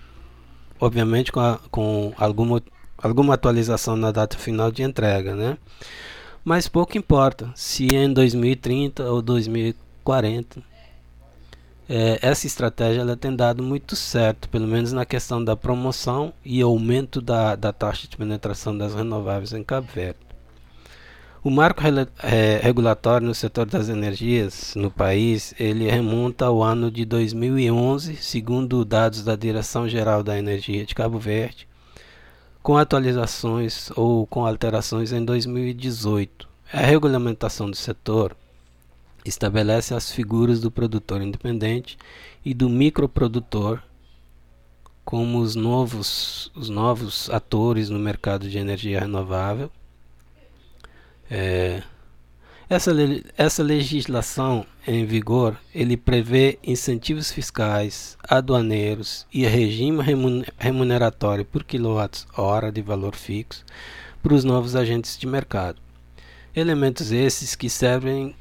Obviamente 0.81 1.33
com, 1.33 1.41
a, 1.41 1.59
com 1.71 2.13
alguma 2.17 2.63
alguma 3.01 3.35
atualização 3.35 3.97
na 3.97 4.11
data 4.11 4.37
final 4.37 4.71
de 4.73 4.83
entrega, 4.83 5.35
né? 5.35 5.57
Mas 6.45 6.69
pouco 6.69 6.99
importa 6.99 7.51
se 7.55 7.89
é 7.95 8.05
em 8.05 8.13
2030 8.13 9.05
ou 9.05 9.23
2040. 9.23 10.63
É, 11.91 12.19
essa 12.21 12.47
estratégia 12.47 13.01
ela 13.01 13.17
tem 13.17 13.35
dado 13.35 13.63
muito 13.63 13.97
certo, 13.97 14.49
pelo 14.49 14.67
menos 14.67 14.93
na 14.93 15.07
questão 15.07 15.43
da 15.43 15.57
promoção 15.57 16.35
e 16.45 16.61
aumento 16.61 17.21
da, 17.21 17.57
da 17.57 17.73
taxa 17.73 18.07
de 18.07 18.17
penetração 18.17 18.77
das 18.77 18.95
renováveis 18.95 19.53
em 19.53 19.65
Cabo 19.65 19.89
Verde. 19.95 20.28
O 21.49 21.51
marco 21.51 21.81
é, 22.23 22.61
regulatório 22.63 23.27
no 23.27 23.35
setor 23.35 23.65
das 23.65 23.89
energias 23.89 24.75
no 24.77 24.91
país, 24.91 25.55
ele 25.59 25.91
remonta 25.91 26.45
ao 26.45 26.63
ano 26.63 26.91
de 26.91 27.07
2011, 27.07 28.17
segundo 28.17 28.85
dados 28.85 29.25
da 29.25 29.35
Direção 29.35 29.89
Geral 29.89 30.23
da 30.23 30.39
Energia 30.39 30.85
de 30.85 30.95
Cabo 30.95 31.19
Verde, 31.19 31.67
com 32.63 32.77
atualizações 32.77 33.91
ou 33.97 34.27
com 34.27 34.45
alterações 34.45 35.11
em 35.11 35.25
2018. 35.25 36.47
A 36.71 36.81
regulamentação 36.81 37.71
do 37.71 37.77
setor 37.77 38.37
estabelece 39.25 39.95
as 39.95 40.13
figuras 40.13 40.61
do 40.61 40.71
produtor 40.71 41.23
independente 41.23 41.97
e 42.45 42.53
do 42.53 42.69
microprodutor 42.69 43.83
como 45.03 45.39
os 45.39 45.55
novos, 45.55 46.53
os 46.55 46.69
novos 46.69 47.31
atores 47.31 47.89
no 47.89 47.99
mercado 47.99 48.51
de 48.51 48.59
energia 48.59 49.01
renovável. 49.01 49.71
É, 51.31 51.83
essa, 52.69 52.93
essa 53.37 53.63
legislação 53.63 54.67
em 54.87 55.07
vigor 55.07 55.59
ele 55.75 55.97
prevê 55.97 56.59
incentivos 56.63 57.31
fiscais, 57.33 58.17
aduaneiros 58.23 59.27
e 59.33 59.47
regime 59.47 60.03
remuneratório 60.59 61.45
por 61.47 61.65
quilowatt-hora 61.65 62.71
de 62.71 62.83
valor 62.83 63.15
fixo 63.15 63.65
para 64.23 64.35
os 64.35 64.45
novos 64.45 64.77
agentes 64.77 65.17
de 65.19 65.27
mercado. 65.27 65.81
Elementos 66.55 67.11
esses 67.11 67.55
que 67.55 67.71
servem 67.71 68.35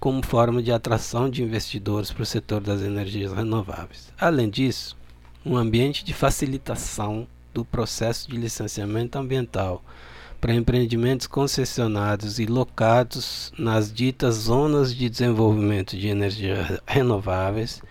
como 0.00 0.24
forma 0.24 0.62
de 0.62 0.72
atração 0.72 1.28
de 1.28 1.42
investidores 1.42 2.10
para 2.10 2.22
o 2.22 2.26
setor 2.26 2.60
das 2.60 2.82
energias 2.82 3.32
renováveis. 3.32 4.12
Além 4.18 4.48
disso, 4.48 4.96
um 5.44 5.56
ambiente 5.56 6.04
de 6.04 6.14
facilitação 6.14 7.26
do 7.52 7.64
processo 7.64 8.30
de 8.30 8.36
licenciamento 8.36 9.18
ambiental 9.18 9.82
para 10.40 10.54
empreendimentos 10.54 11.26
concessionados 11.26 12.38
e 12.38 12.46
locados 12.46 13.52
nas 13.58 13.92
ditas 13.92 14.34
zonas 14.34 14.94
de 14.94 15.08
desenvolvimento 15.08 15.96
de 15.96 16.08
energias 16.08 16.80
renováveis, 16.86 17.82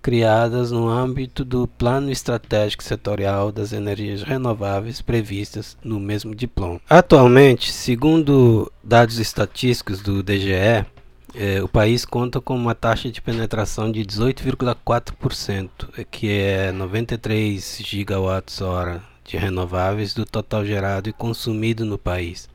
criadas 0.00 0.70
no 0.70 0.88
âmbito 0.88 1.44
do 1.44 1.66
Plano 1.66 2.10
Estratégico 2.10 2.84
Setorial 2.84 3.50
das 3.50 3.72
Energias 3.72 4.22
Renováveis 4.22 5.02
previstas 5.02 5.76
no 5.82 5.98
mesmo 5.98 6.34
diploma. 6.34 6.80
Atualmente, 6.88 7.72
segundo 7.72 8.70
dados 8.84 9.18
estatísticos 9.18 10.00
do 10.00 10.22
DGE, 10.22 10.86
eh, 11.34 11.60
o 11.60 11.66
país 11.66 12.04
conta 12.04 12.40
com 12.40 12.54
uma 12.54 12.74
taxa 12.74 13.10
de 13.10 13.20
penetração 13.20 13.90
de 13.90 14.04
18,4%, 14.04 16.06
que 16.08 16.30
é 16.30 16.70
93 16.70 17.80
gigawatts-hora 17.84 19.15
de 19.26 19.36
renováveis 19.36 20.14
do 20.14 20.24
total 20.24 20.64
gerado 20.64 21.08
e 21.08 21.12
consumido 21.12 21.84
no 21.84 21.98
país. 21.98 22.48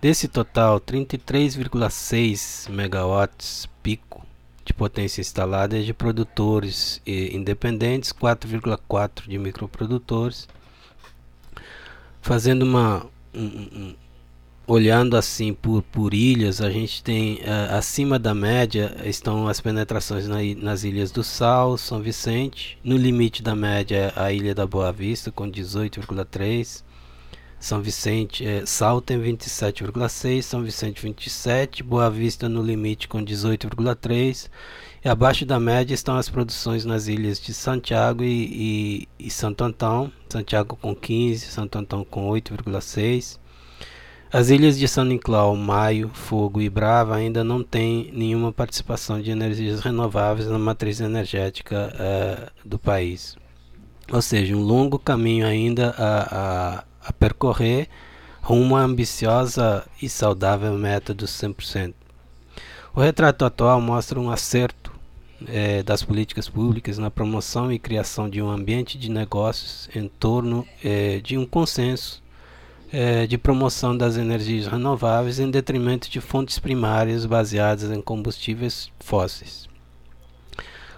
Desse 0.00 0.28
total, 0.28 0.80
33,6 0.80 2.70
megawatts 2.70 3.68
pico 3.82 4.24
de 4.64 4.72
potência 4.72 5.20
instalada 5.20 5.78
é 5.78 5.82
de 5.82 5.92
produtores 5.92 7.00
independentes, 7.06 8.12
4,4 8.12 9.28
de 9.28 9.38
microprodutores, 9.38 10.48
fazendo 12.22 12.62
uma 12.62 13.06
um, 13.34 13.94
olhando 14.66 15.16
assim 15.16 15.52
por, 15.52 15.82
por 15.82 16.14
ilhas, 16.14 16.60
a 16.60 16.70
gente 16.70 17.02
tem 17.02 17.34
uh, 17.36 17.74
acima 17.76 18.18
da 18.18 18.34
média 18.34 18.96
estão 19.04 19.46
as 19.46 19.60
penetrações 19.60 20.26
na, 20.26 20.38
nas 20.56 20.84
ilhas 20.84 21.10
do 21.10 21.22
Sal, 21.22 21.76
São 21.76 22.00
Vicente, 22.00 22.78
no 22.82 22.96
limite 22.96 23.42
da 23.42 23.54
média 23.54 24.12
a 24.16 24.32
ilha 24.32 24.54
da 24.54 24.66
Boa 24.66 24.90
Vista 24.90 25.30
com 25.30 25.50
18,3, 25.50 26.82
São 27.60 27.82
Vicente, 27.82 28.46
eh, 28.46 28.64
Sal 28.64 29.00
tem 29.02 29.20
27,6, 29.20 30.42
São 30.42 30.62
Vicente 30.62 31.02
27, 31.02 31.82
Boa 31.82 32.10
Vista 32.10 32.48
no 32.48 32.62
limite 32.62 33.06
com 33.06 33.22
18,3 33.22 34.48
e 35.04 35.08
abaixo 35.08 35.44
da 35.44 35.60
média 35.60 35.94
estão 35.94 36.16
as 36.16 36.30
produções 36.30 36.86
nas 36.86 37.06
ilhas 37.06 37.38
de 37.38 37.52
Santiago 37.52 38.24
e, 38.24 39.06
e, 39.18 39.26
e 39.26 39.30
Santo 39.30 39.62
Antão, 39.62 40.10
Santiago 40.28 40.76
com 40.76 40.94
15, 40.94 41.46
Santo 41.46 41.78
Antão 41.78 42.02
com 42.02 42.30
8,6 42.30 43.43
as 44.34 44.50
ilhas 44.50 44.76
de 44.76 44.88
São 44.88 45.04
Nicolau, 45.04 45.54
Maio, 45.54 46.10
Fogo 46.12 46.60
e 46.60 46.68
Brava 46.68 47.14
ainda 47.14 47.44
não 47.44 47.62
têm 47.62 48.10
nenhuma 48.12 48.52
participação 48.52 49.22
de 49.22 49.30
energias 49.30 49.78
renováveis 49.78 50.48
na 50.48 50.58
matriz 50.58 50.98
energética 50.98 51.94
uh, 51.94 52.68
do 52.68 52.76
país. 52.76 53.36
Ou 54.12 54.20
seja, 54.20 54.56
um 54.56 54.60
longo 54.60 54.98
caminho 54.98 55.46
ainda 55.46 55.94
a, 55.96 56.78
a, 56.78 56.84
a 57.06 57.12
percorrer 57.12 57.88
rumo 58.42 58.74
à 58.74 58.80
ambiciosa 58.80 59.86
e 60.02 60.08
saudável 60.08 60.72
meta 60.76 61.14
dos 61.14 61.30
100%. 61.30 61.94
O 62.92 63.00
retrato 63.00 63.44
atual 63.44 63.80
mostra 63.80 64.18
um 64.18 64.32
acerto 64.32 64.90
é, 65.46 65.80
das 65.84 66.02
políticas 66.02 66.48
públicas 66.48 66.98
na 66.98 67.08
promoção 67.08 67.70
e 67.70 67.78
criação 67.78 68.28
de 68.28 68.42
um 68.42 68.50
ambiente 68.50 68.98
de 68.98 69.08
negócios 69.08 69.88
em 69.94 70.08
torno 70.08 70.66
é, 70.82 71.20
de 71.20 71.38
um 71.38 71.46
consenso 71.46 72.23
é, 72.94 73.26
de 73.26 73.36
promoção 73.36 73.96
das 73.96 74.16
energias 74.16 74.68
renováveis 74.68 75.40
em 75.40 75.50
detrimento 75.50 76.08
de 76.08 76.20
fontes 76.20 76.60
primárias 76.60 77.26
baseadas 77.26 77.90
em 77.90 78.00
combustíveis 78.00 78.88
fósseis. 79.00 79.68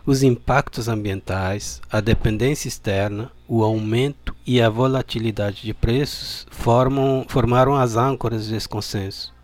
Os 0.05 0.23
impactos 0.23 0.89
ambientais, 0.89 1.81
a 1.91 2.03
dependência 2.03 2.69
externa, 2.69 3.33
o 3.49 3.65
aumento 3.65 4.37
e 4.47 4.61
a 4.61 4.69
volatilidade 4.69 5.63
de 5.63 5.73
preços 5.73 6.47
formam, 6.51 7.25
formaram 7.27 7.75
as 7.75 7.97
âncoras 7.97 8.49
desse 8.49 8.69
consenso. 8.69 9.35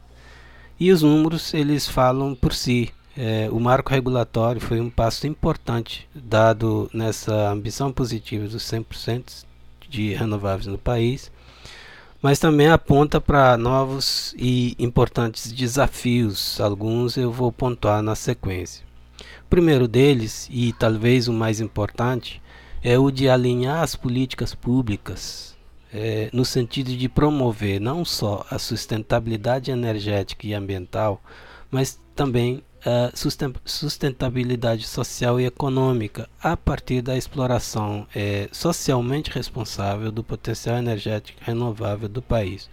E 0.79 0.93
os 0.93 1.01
números 1.01 1.55
eles 1.55 1.89
falam 1.89 2.35
por 2.35 2.53
si. 2.53 2.91
É, 3.17 3.49
o 3.51 3.59
marco 3.59 3.91
regulatório 3.91 4.61
foi 4.61 4.79
um 4.79 4.91
passo 4.91 5.27
importante 5.27 6.07
dado 6.15 6.91
nessa 6.93 7.51
ambição 7.51 7.91
positiva 7.91 8.47
dos 8.47 8.63
100% 8.63 9.45
de 9.89 10.13
renováveis 10.13 10.67
no 10.67 10.79
país 10.79 11.31
mas 12.23 12.39
também 12.39 12.69
aponta 12.69 13.21
para 13.21 13.57
novos 13.57 14.33
e 14.39 14.77
importantes 14.79 15.53
desafios. 15.53 16.61
Alguns 16.61 17.17
eu 17.17 17.33
vou 17.33 17.51
pontuar 17.51 18.01
na 18.01 18.15
sequência. 18.15 18.85
O 19.45 19.51
primeiro 19.51 19.89
deles, 19.89 20.49
e 20.51 20.73
talvez 20.73 21.27
o 21.27 21.33
mais 21.33 21.61
importante, 21.61 22.41
é 22.83 22.97
o 22.97 23.11
de 23.11 23.29
alinhar 23.29 23.83
as 23.83 23.97
políticas 23.97 24.55
públicas 24.55 25.53
é, 25.93 26.31
no 26.33 26.45
sentido 26.45 26.97
de 26.97 27.09
promover 27.09 27.81
não 27.81 28.05
só 28.05 28.47
a 28.51 28.59
sustentabilidade 28.59 29.71
energética 29.71 30.47
e 30.47 30.55
ambiental, 30.55 31.21
mas 31.71 32.01
também 32.15 32.63
sustentabilidade 33.65 34.87
social 34.87 35.41
e 35.41 35.47
econômica 35.47 36.29
a 36.43 36.57
partir 36.57 37.01
da 37.01 37.17
exploração 37.17 38.07
é, 38.15 38.49
socialmente 38.51 39.31
responsável 39.31 40.11
do 40.11 40.25
potencial 40.25 40.77
energético 40.77 41.41
renovável 41.43 42.09
do 42.09 42.21
país. 42.21 42.69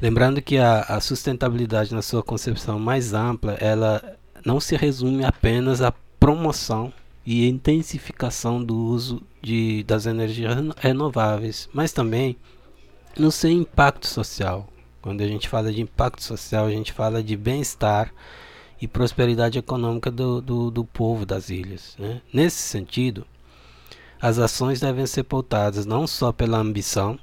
Lembrando 0.00 0.42
que 0.42 0.58
a, 0.58 0.80
a 0.82 1.00
sustentabilidade, 1.00 1.94
na 1.94 2.02
sua 2.02 2.22
concepção 2.22 2.78
mais 2.78 3.14
ampla, 3.14 3.54
ela 3.54 4.16
não 4.44 4.60
se 4.60 4.76
resume 4.76 5.24
apenas 5.24 5.80
à 5.80 5.92
promoção 6.20 6.92
e 7.24 7.48
intensificação 7.48 8.62
do 8.62 8.76
uso 8.76 9.22
de, 9.42 9.82
das 9.84 10.06
energias 10.06 10.54
renováveis, 10.76 11.68
mas 11.72 11.92
também 11.92 12.36
no 13.18 13.32
seu 13.32 13.50
impacto 13.50 14.06
social. 14.06 14.68
Quando 15.00 15.22
a 15.22 15.26
gente 15.26 15.48
fala 15.48 15.72
de 15.72 15.80
impacto 15.80 16.22
social, 16.22 16.66
a 16.66 16.70
gente 16.70 16.92
fala 16.92 17.22
de 17.22 17.36
bem-estar 17.36 18.12
e 18.80 18.86
prosperidade 18.86 19.58
econômica 19.58 20.10
do, 20.10 20.40
do, 20.40 20.70
do 20.70 20.84
povo 20.84 21.24
das 21.24 21.48
ilhas. 21.48 21.96
Né? 21.98 22.20
Nesse 22.32 22.58
sentido, 22.58 23.26
as 24.20 24.38
ações 24.38 24.80
devem 24.80 25.06
ser 25.06 25.24
pautadas 25.24 25.86
não 25.86 26.06
só 26.06 26.32
pela 26.32 26.58
ambição, 26.58 27.18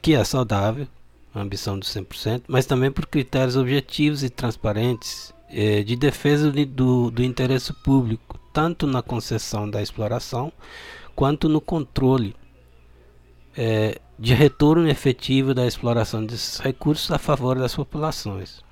que 0.00 0.14
é 0.14 0.24
saudável, 0.24 0.86
a 1.34 1.40
ambição 1.40 1.78
dos 1.78 1.94
100%, 1.94 2.44
mas 2.48 2.64
também 2.64 2.90
por 2.90 3.06
critérios 3.06 3.56
objetivos 3.56 4.22
e 4.22 4.30
transparentes 4.30 5.34
eh, 5.50 5.82
de 5.82 5.94
defesa 5.94 6.50
do, 6.50 7.10
do 7.10 7.22
interesse 7.22 7.72
público, 7.72 8.40
tanto 8.52 8.86
na 8.86 9.02
concessão 9.02 9.68
da 9.68 9.82
exploração 9.82 10.50
quanto 11.14 11.48
no 11.48 11.60
controle 11.60 12.34
eh, 13.56 14.00
de 14.18 14.32
retorno 14.32 14.88
efetivo 14.88 15.52
da 15.52 15.66
exploração 15.66 16.24
desses 16.24 16.58
recursos 16.58 17.10
a 17.10 17.18
favor 17.18 17.58
das 17.58 17.74
populações 17.74 18.64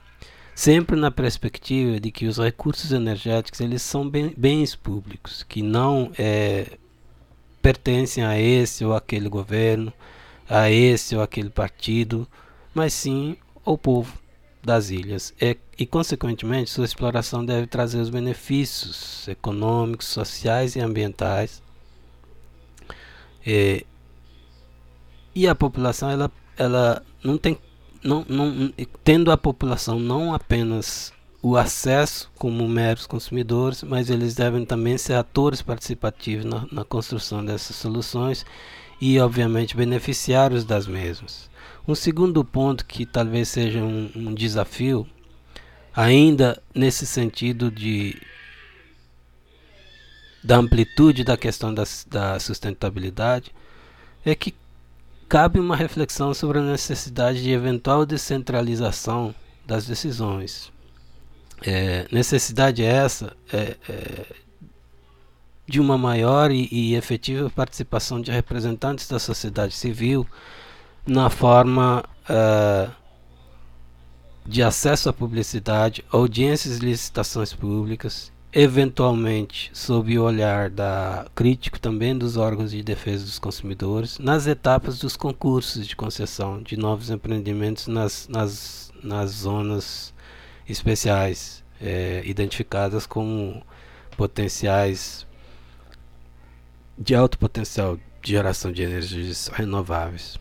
sempre 0.55 0.97
na 0.97 1.11
perspectiva 1.11 1.99
de 1.99 2.11
que 2.11 2.27
os 2.27 2.39
recursos 2.39 2.93
energéticos 2.93 3.61
eles 3.61 3.83
são 3.83 4.09
bens 4.09 4.77
públicos, 4.77 5.43
que 5.43 5.63
não 5.63 6.13
é, 6.17 6.79
pertencem 7.61 8.25
a 8.25 8.39
esse 8.39 8.85
ou 8.85 8.95
aquele 8.95 9.29
governo, 9.29 9.93
a 10.49 10.71
esse 10.71 11.17
ou 11.17 11.23
aquele 11.23 11.51
partido, 11.51 12.29
mas 12.75 12.93
sim 12.93 13.37
ao 13.65 13.77
povo 13.77 14.19
das 14.63 14.91
ilhas. 14.91 15.35
E, 15.41 15.57
e, 15.79 15.87
consequentemente, 15.87 16.71
sua 16.71 16.85
exploração 16.85 17.45
deve 17.45 17.67
trazer 17.67 17.99
os 17.99 18.09
benefícios 18.09 19.27
econômicos, 19.29 20.07
sociais 20.07 20.77
e 20.77 20.81
ambientais. 20.81 21.63
E, 23.47 23.85
e 25.35 25.49
a 25.49 25.55
população 25.55 26.11
ela, 26.11 26.31
ela 26.57 27.05
não 27.23 27.37
tem 27.37 27.59
não, 28.05 28.25
não, 28.29 28.73
tendo 29.03 29.31
a 29.31 29.37
população 29.37 29.99
não 29.99 30.35
apenas 30.35 31.13
o 31.43 31.57
acesso 31.57 32.31
como 32.39 32.69
meros 32.69 33.07
consumidores, 33.07 33.83
mas 33.83 34.09
eles 34.09 34.35
devem 34.35 34.65
também 34.65 34.97
ser 34.97 35.15
atores 35.15 35.61
participativos 35.61 36.45
na, 36.45 36.67
na 36.71 36.85
construção 36.85 37.45
dessas 37.45 37.77
soluções 37.77 38.47
e, 39.01 39.19
obviamente, 39.19 39.77
beneficiários 39.77 40.65
das 40.65 40.87
mesmas. 40.87 41.51
Um 41.87 41.95
segundo 41.95 42.45
ponto 42.45 42.87
que 42.87 43.05
talvez 43.05 43.49
seja 43.49 43.81
um, 43.81 44.11
um 44.17 44.35
desafio, 44.35 45.07
ainda 45.95 46.63
nesse 46.75 47.07
sentido 47.07 47.71
de 47.71 48.21
da 50.43 50.57
amplitude 50.57 51.25
da 51.25 51.37
questão 51.39 51.73
da, 51.73 51.85
da 52.07 52.39
sustentabilidade, 52.39 53.51
é 54.25 54.35
que 54.35 54.55
cabe 55.29 55.59
uma 55.59 55.77
reflexão 55.77 56.33
sobre 56.35 56.59
a 56.59 56.63
necessidade 56.63 57.43
de 57.43 57.51
eventual 57.51 58.05
descentralização 58.05 59.35
das 59.67 59.87
decisões. 59.87 60.73
É, 61.63 62.07
necessidade 62.13 62.83
essa 62.83 63.35
é, 63.53 63.77
é, 63.89 64.27
de 65.67 65.81
uma 65.81 65.97
maior 65.97 66.51
e, 66.51 66.69
e, 66.71 66.95
efetiva 66.95 67.49
participação 67.49 68.21
de 68.21 68.31
representantes 68.31 69.09
da 69.09 69.19
sociedade 69.19 69.75
civil 69.75 70.27
na 71.07 71.31
forma 71.31 72.05
é, 72.29 72.91
de 74.47 74.63
acesso 74.63 75.09
à 75.09 75.13
publicidade, 75.13 76.05
audiências 76.11 76.77
e 76.79 76.85
licitações 76.85 77.55
públicas 77.55 78.31
eventualmente 78.55 79.69
sob 79.75 80.17
o 80.17 80.23
olhar 80.23 80.71
da 80.71 81.27
crítico 81.35 81.81
também 81.81 82.17
dos 82.17 82.37
órgãos 82.37 82.71
de 82.71 82.83
defesa 82.85 83.25
dos 83.25 83.39
consumidores, 83.39 84.19
nas 84.21 84.47
etapas 84.47 85.01
dos 85.01 85.17
concursos 85.17 85.87
de 85.87 85.97
concessão 85.97 86.63
de 86.63 86.77
novos 86.77 87.11
empreendimentos 87.11 87.89
nas, 87.89 88.29
nas, 88.29 88.93
nas 89.03 89.31
zonas 89.31 90.15
especiais 90.69 91.65
é, 91.81 92.23
identificadas 92.25 93.07
como 93.07 93.61
potenciais 94.17 95.27
de 96.97 97.13
alto 97.13 97.37
potencial 97.37 97.99
de 98.23 98.31
geração 98.31 98.71
de 98.71 98.83
energias 98.83 99.49
renováveis. 99.49 100.39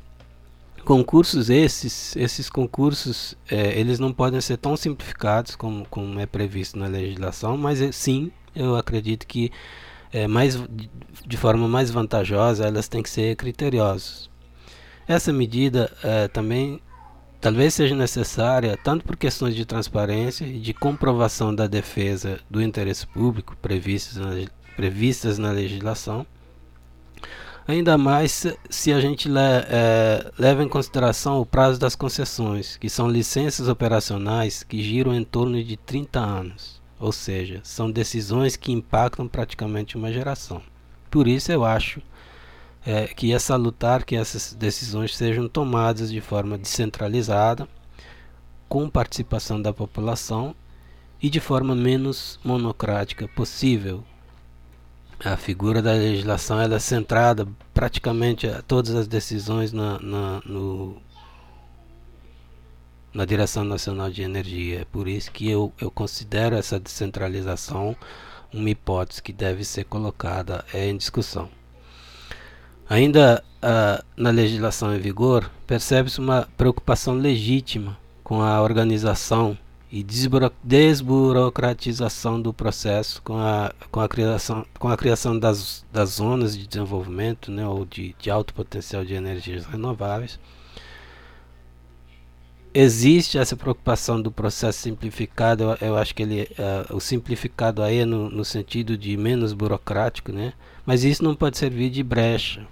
Concursos 0.85 1.49
esses, 1.49 2.15
esses 2.15 2.49
concursos, 2.49 3.35
é, 3.49 3.79
eles 3.79 3.99
não 3.99 4.11
podem 4.11 4.41
ser 4.41 4.57
tão 4.57 4.75
simplificados 4.75 5.55
como, 5.55 5.85
como 5.89 6.19
é 6.19 6.25
previsto 6.25 6.77
na 6.77 6.87
legislação, 6.87 7.57
mas 7.57 7.81
é, 7.81 7.91
sim, 7.91 8.31
eu 8.53 8.75
acredito 8.75 9.25
que 9.25 9.51
é, 10.11 10.27
mais, 10.27 10.61
de 11.25 11.37
forma 11.37 11.67
mais 11.67 11.89
vantajosa 11.89 12.67
elas 12.67 12.87
têm 12.87 13.01
que 13.01 13.09
ser 13.09 13.35
criteriosas. 13.35 14.29
Essa 15.07 15.33
medida 15.33 15.91
é, 16.03 16.27
também 16.27 16.79
talvez 17.41 17.73
seja 17.73 17.95
necessária 17.95 18.77
tanto 18.81 19.03
por 19.03 19.17
questões 19.17 19.55
de 19.55 19.65
transparência 19.65 20.45
e 20.45 20.59
de 20.59 20.73
comprovação 20.73 21.53
da 21.53 21.67
defesa 21.67 22.39
do 22.49 22.61
interesse 22.61 23.05
público 23.07 23.57
previstas 23.61 24.15
na, 24.15 24.31
previstas 24.75 25.37
na 25.37 25.51
legislação, 25.51 26.25
Ainda 27.65 27.97
mais 27.97 28.45
se 28.69 28.91
a 28.91 28.99
gente 28.99 29.29
le, 29.29 29.39
é, 29.39 30.31
leva 30.37 30.63
em 30.63 30.67
consideração 30.67 31.39
o 31.39 31.45
prazo 31.45 31.79
das 31.79 31.95
concessões, 31.95 32.75
que 32.75 32.89
são 32.89 33.09
licenças 33.09 33.69
operacionais 33.69 34.63
que 34.63 34.83
giram 34.83 35.13
em 35.13 35.23
torno 35.23 35.63
de 35.63 35.77
30 35.77 36.19
anos, 36.19 36.81
ou 36.99 37.13
seja, 37.13 37.61
são 37.63 37.89
decisões 37.89 38.57
que 38.57 38.73
impactam 38.73 39.29
praticamente 39.29 39.95
uma 39.95 40.11
geração. 40.11 40.61
Por 41.09 41.25
isso 41.25 41.53
eu 41.53 41.63
acho 41.63 42.01
é, 42.85 43.07
que 43.07 43.31
é 43.31 43.39
salutar 43.39 44.03
que 44.03 44.15
essas 44.15 44.53
decisões 44.53 45.15
sejam 45.15 45.47
tomadas 45.47 46.11
de 46.11 46.19
forma 46.19 46.57
descentralizada, 46.57 47.67
com 48.67 48.89
participação 48.89 49.61
da 49.61 49.71
população 49.71 50.53
e 51.21 51.29
de 51.29 51.39
forma 51.39 51.73
menos 51.73 52.39
monocrática 52.43 53.25
possível, 53.29 54.03
a 55.23 55.37
figura 55.37 55.81
da 55.81 55.93
legislação 55.93 56.59
ela 56.59 56.75
é 56.75 56.79
centrada 56.79 57.47
praticamente 57.73 58.47
a 58.47 58.61
todas 58.61 58.93
as 58.93 59.07
decisões 59.07 59.71
na, 59.71 59.97
na, 59.99 60.41
no, 60.45 61.01
na 63.13 63.23
Direção 63.23 63.63
Nacional 63.63 64.09
de 64.09 64.21
Energia. 64.21 64.81
É 64.81 64.85
por 64.85 65.07
isso 65.07 65.31
que 65.31 65.49
eu, 65.49 65.71
eu 65.79 65.89
considero 65.89 66.55
essa 66.55 66.79
descentralização 66.79 67.95
uma 68.53 68.69
hipótese 68.69 69.23
que 69.23 69.33
deve 69.33 69.63
ser 69.63 69.85
colocada 69.85 70.63
em 70.73 70.95
discussão. 70.95 71.49
Ainda 72.87 73.43
uh, 73.63 74.03
na 74.15 74.29
legislação 74.29 74.95
em 74.95 74.99
vigor, 74.99 75.49
percebe-se 75.65 76.19
uma 76.19 76.47
preocupação 76.57 77.15
legítima 77.15 77.97
com 78.23 78.41
a 78.41 78.61
organização 78.61 79.57
e 79.93 80.03
desburocratização 80.63 82.41
do 82.41 82.51
processo 82.51 83.21
com 83.21 83.37
a, 83.37 83.71
com 83.91 83.99
a 83.99 84.09
criação, 84.09 84.65
com 84.79 84.89
a 84.89 84.97
criação 84.97 85.37
das, 85.37 85.85
das 85.93 86.09
zonas 86.13 86.57
de 86.57 86.65
desenvolvimento 86.65 87.51
né, 87.51 87.67
ou 87.67 87.85
de, 87.85 88.15
de 88.17 88.31
alto 88.31 88.55
potencial 88.55 89.05
de 89.05 89.13
energias 89.13 89.67
renováveis. 89.67 90.39
Existe 92.73 93.37
essa 93.37 93.55
preocupação 93.55 94.19
do 94.19 94.31
processo 94.31 94.79
simplificado, 94.79 95.63
eu, 95.63 95.77
eu 95.89 95.95
acho 95.95 96.15
que 96.15 96.23
ele, 96.23 96.49
uh, 96.57 96.95
o 96.95 96.99
simplificado 96.99 97.83
aí 97.83 97.99
é 97.99 98.05
no, 98.05 98.31
no 98.31 98.43
sentido 98.43 98.97
de 98.97 99.15
menos 99.15 99.53
burocrático, 99.53 100.31
né? 100.31 100.53
mas 100.83 101.03
isso 101.03 101.23
não 101.23 101.35
pode 101.35 101.55
servir 101.55 101.91
de 101.91 102.01
brecha 102.01 102.67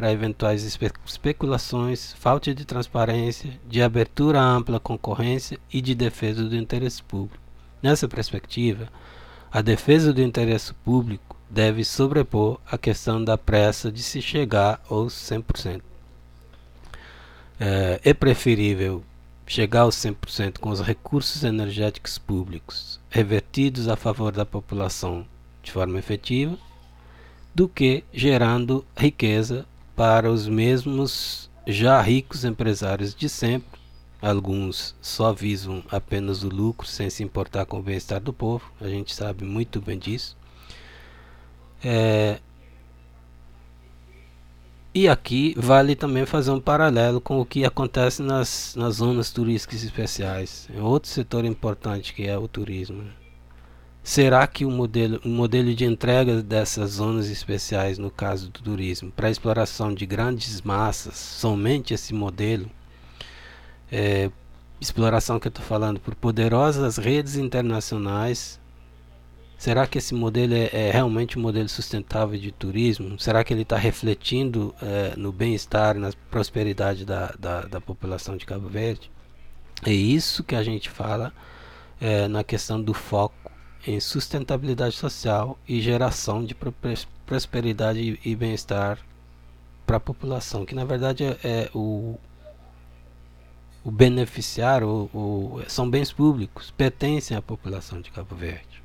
para 0.00 0.12
eventuais 0.12 0.62
espe 0.62 0.90
especulações, 1.04 2.14
falta 2.14 2.54
de 2.54 2.64
transparência, 2.64 3.52
de 3.68 3.82
abertura 3.82 4.40
à 4.40 4.42
ampla 4.42 4.80
concorrência 4.80 5.60
e 5.70 5.82
de 5.82 5.94
defesa 5.94 6.42
do 6.42 6.56
interesse 6.56 7.02
público. 7.02 7.44
Nessa 7.82 8.08
perspectiva, 8.08 8.88
a 9.52 9.60
defesa 9.60 10.10
do 10.10 10.22
interesse 10.22 10.72
público 10.72 11.36
deve 11.50 11.84
sobrepor 11.84 12.58
a 12.66 12.78
questão 12.78 13.22
da 13.22 13.36
pressa 13.36 13.92
de 13.92 14.02
se 14.02 14.22
chegar 14.22 14.80
aos 14.88 15.12
100%. 15.12 15.82
É, 17.60 18.00
é 18.02 18.14
preferível 18.14 19.04
chegar 19.46 19.82
aos 19.82 19.96
100% 19.96 20.60
com 20.60 20.70
os 20.70 20.80
recursos 20.80 21.44
energéticos 21.44 22.16
públicos 22.16 22.98
revertidos 23.10 23.86
a 23.86 23.96
favor 23.96 24.32
da 24.32 24.46
população 24.46 25.26
de 25.62 25.70
forma 25.70 25.98
efetiva 25.98 26.56
do 27.54 27.68
que 27.68 28.02
gerando 28.14 28.82
riqueza 28.96 29.66
para 30.00 30.32
os 30.32 30.48
mesmos 30.48 31.50
já 31.66 32.00
ricos 32.00 32.42
empresários 32.42 33.14
de 33.14 33.28
sempre. 33.28 33.78
Alguns 34.22 34.96
só 34.98 35.30
visam 35.30 35.84
apenas 35.90 36.42
o 36.42 36.48
lucro 36.48 36.88
sem 36.88 37.10
se 37.10 37.22
importar 37.22 37.66
com 37.66 37.80
o 37.80 37.82
bem-estar 37.82 38.18
do 38.18 38.32
povo, 38.32 38.64
a 38.80 38.88
gente 38.88 39.14
sabe 39.14 39.44
muito 39.44 39.78
bem 39.78 39.98
disso. 39.98 40.38
É, 41.84 42.40
e 44.94 45.06
aqui 45.06 45.54
vale 45.54 45.94
também 45.94 46.24
fazer 46.24 46.50
um 46.50 46.60
paralelo 46.62 47.20
com 47.20 47.38
o 47.38 47.44
que 47.44 47.66
acontece 47.66 48.22
nas, 48.22 48.74
nas 48.76 48.94
zonas 48.94 49.30
turísticas 49.30 49.84
especiais. 49.84 50.66
É 50.74 50.80
outro 50.80 51.10
setor 51.10 51.44
importante 51.44 52.14
que 52.14 52.26
é 52.26 52.38
o 52.38 52.48
turismo. 52.48 53.04
Será 54.02 54.46
que 54.46 54.64
o 54.64 54.70
modelo, 54.70 55.20
o 55.24 55.28
modelo 55.28 55.74
de 55.74 55.84
entrega 55.84 56.42
dessas 56.42 56.92
zonas 56.92 57.28
especiais, 57.28 57.98
no 57.98 58.10
caso 58.10 58.48
do 58.48 58.60
turismo, 58.60 59.12
para 59.12 59.30
exploração 59.30 59.94
de 59.94 60.06
grandes 60.06 60.62
massas, 60.62 61.16
somente 61.16 61.92
esse 61.92 62.14
modelo, 62.14 62.68
é, 63.92 64.30
exploração 64.80 65.38
que 65.38 65.48
eu 65.48 65.50
estou 65.50 65.64
falando 65.64 66.00
por 66.00 66.14
poderosas 66.14 66.96
redes 66.96 67.36
internacionais, 67.36 68.58
será 69.58 69.86
que 69.86 69.98
esse 69.98 70.14
modelo 70.14 70.54
é, 70.54 70.70
é 70.72 70.90
realmente 70.90 71.38
um 71.38 71.42
modelo 71.42 71.68
sustentável 71.68 72.40
de 72.40 72.50
turismo? 72.50 73.20
Será 73.20 73.44
que 73.44 73.52
ele 73.52 73.62
está 73.62 73.76
refletindo 73.76 74.74
é, 74.80 75.14
no 75.14 75.30
bem-estar, 75.30 75.94
na 75.96 76.10
prosperidade 76.30 77.04
da, 77.04 77.34
da, 77.38 77.60
da 77.62 77.80
população 77.80 78.36
de 78.38 78.46
Cabo 78.46 78.68
Verde? 78.68 79.10
É 79.84 79.92
isso 79.92 80.42
que 80.42 80.54
a 80.54 80.62
gente 80.62 80.88
fala 80.88 81.32
é, 82.00 82.26
na 82.28 82.42
questão 82.42 82.80
do 82.80 82.94
foco 82.94 83.39
em 83.86 83.98
sustentabilidade 83.98 84.94
social 84.94 85.58
e 85.66 85.80
geração 85.80 86.44
de 86.44 86.54
prosperidade 87.26 88.18
e 88.24 88.36
bem-estar 88.36 88.98
para 89.86 89.96
a 89.96 90.00
população, 90.00 90.64
que 90.64 90.74
na 90.74 90.84
verdade 90.84 91.24
é, 91.24 91.38
é 91.42 91.70
o, 91.74 92.18
o 93.82 93.90
beneficiário, 93.90 95.10
o, 95.12 95.56
o, 95.56 95.62
são 95.68 95.88
bens 95.88 96.12
públicos, 96.12 96.70
pertencem 96.70 97.36
à 97.36 97.42
população 97.42 98.00
de 98.00 98.10
Cabo 98.10 98.34
Verde. 98.34 98.82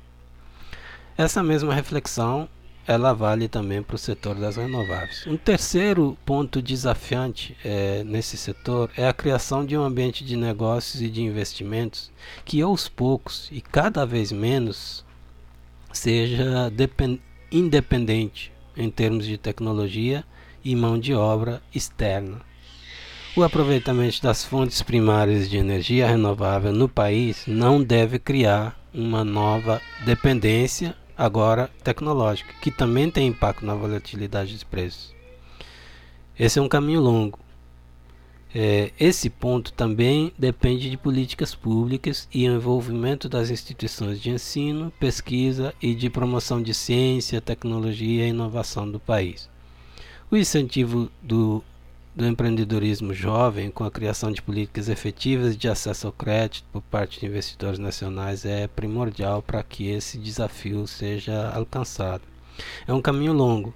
Essa 1.16 1.42
mesma 1.42 1.74
reflexão 1.74 2.48
ela 2.86 3.12
vale 3.12 3.48
também 3.48 3.82
para 3.82 3.96
o 3.96 3.98
setor 3.98 4.36
das 4.36 4.56
renováveis. 4.56 5.26
Um 5.26 5.36
terceiro 5.36 6.16
ponto 6.24 6.62
desafiante 6.62 7.56
é, 7.64 8.04
nesse 8.04 8.36
setor 8.36 8.90
é 8.96 9.08
a 9.08 9.12
criação 9.12 9.64
de 9.64 9.76
um 9.76 9.82
ambiente 9.82 10.24
de 10.24 10.36
negócios 10.36 11.02
e 11.02 11.08
de 11.08 11.22
investimentos 11.22 12.10
que 12.44 12.60
aos 12.60 12.88
poucos 12.88 13.48
e 13.50 13.60
cada 13.60 14.06
vez 14.06 14.30
menos 14.30 15.04
seja 15.92 16.72
independente 17.50 18.52
em 18.76 18.90
termos 18.90 19.26
de 19.26 19.36
tecnologia 19.38 20.24
e 20.64 20.76
mão 20.76 20.98
de 20.98 21.14
obra 21.14 21.62
externa. 21.74 22.40
O 23.36 23.42
aproveitamento 23.42 24.22
das 24.22 24.44
fontes 24.44 24.80
primárias 24.82 25.50
de 25.50 25.58
energia 25.58 26.06
renovável 26.06 26.72
no 26.72 26.88
país 26.88 27.44
não 27.46 27.82
deve 27.82 28.18
criar 28.18 28.78
uma 28.94 29.22
nova 29.24 29.80
dependência 30.04 30.96
agora 31.16 31.70
tecnológica, 31.82 32.52
que 32.60 32.70
também 32.70 33.10
tem 33.10 33.28
impacto 33.28 33.64
na 33.64 33.74
volatilidade 33.74 34.52
dos 34.52 34.64
preços. 34.64 35.14
Esse 36.38 36.58
é 36.58 36.62
um 36.62 36.68
caminho 36.68 37.00
longo. 37.00 37.38
É, 38.54 38.90
esse 38.98 39.28
ponto 39.28 39.72
também 39.72 40.32
depende 40.38 40.88
de 40.88 40.96
políticas 40.96 41.54
públicas 41.54 42.28
e 42.32 42.44
envolvimento 42.44 43.28
das 43.28 43.50
instituições 43.50 44.20
de 44.20 44.30
ensino, 44.30 44.92
pesquisa 44.98 45.74
e 45.80 45.94
de 45.94 46.08
promoção 46.08 46.62
de 46.62 46.72
ciência, 46.72 47.40
tecnologia 47.40 48.26
e 48.26 48.30
inovação 48.30 48.90
do 48.90 49.00
país. 49.00 49.48
O 50.30 50.36
incentivo 50.36 51.10
do 51.22 51.62
do 52.16 52.26
empreendedorismo 52.26 53.12
jovem 53.12 53.70
com 53.70 53.84
a 53.84 53.90
criação 53.90 54.32
de 54.32 54.40
políticas 54.40 54.88
efetivas 54.88 55.54
de 55.54 55.68
acesso 55.68 56.06
ao 56.06 56.12
crédito 56.14 56.64
por 56.72 56.80
parte 56.80 57.20
de 57.20 57.26
investidores 57.26 57.78
nacionais 57.78 58.46
é 58.46 58.66
primordial 58.66 59.42
para 59.42 59.62
que 59.62 59.90
esse 59.90 60.16
desafio 60.16 60.86
seja 60.86 61.50
alcançado. 61.50 62.22
É 62.86 62.94
um 62.94 63.02
caminho 63.02 63.34
longo, 63.34 63.74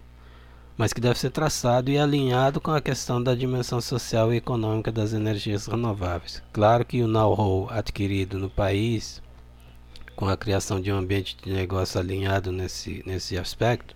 mas 0.74 0.90
que 0.90 1.02
deve 1.02 1.18
ser 1.18 1.28
traçado 1.28 1.90
e 1.90 1.98
alinhado 1.98 2.62
com 2.62 2.70
a 2.70 2.80
questão 2.80 3.22
da 3.22 3.34
dimensão 3.34 3.78
social 3.78 4.32
e 4.32 4.38
econômica 4.38 4.90
das 4.90 5.12
energias 5.12 5.66
renováveis. 5.66 6.42
Claro 6.50 6.82
que 6.86 7.02
o 7.02 7.06
know-how 7.06 7.68
adquirido 7.68 8.38
no 8.38 8.48
país, 8.48 9.20
com 10.16 10.26
a 10.26 10.36
criação 10.38 10.80
de 10.80 10.90
um 10.90 10.96
ambiente 10.96 11.36
de 11.44 11.52
negócio 11.52 12.00
alinhado 12.00 12.50
nesse, 12.50 13.02
nesse 13.04 13.36
aspecto, 13.36 13.94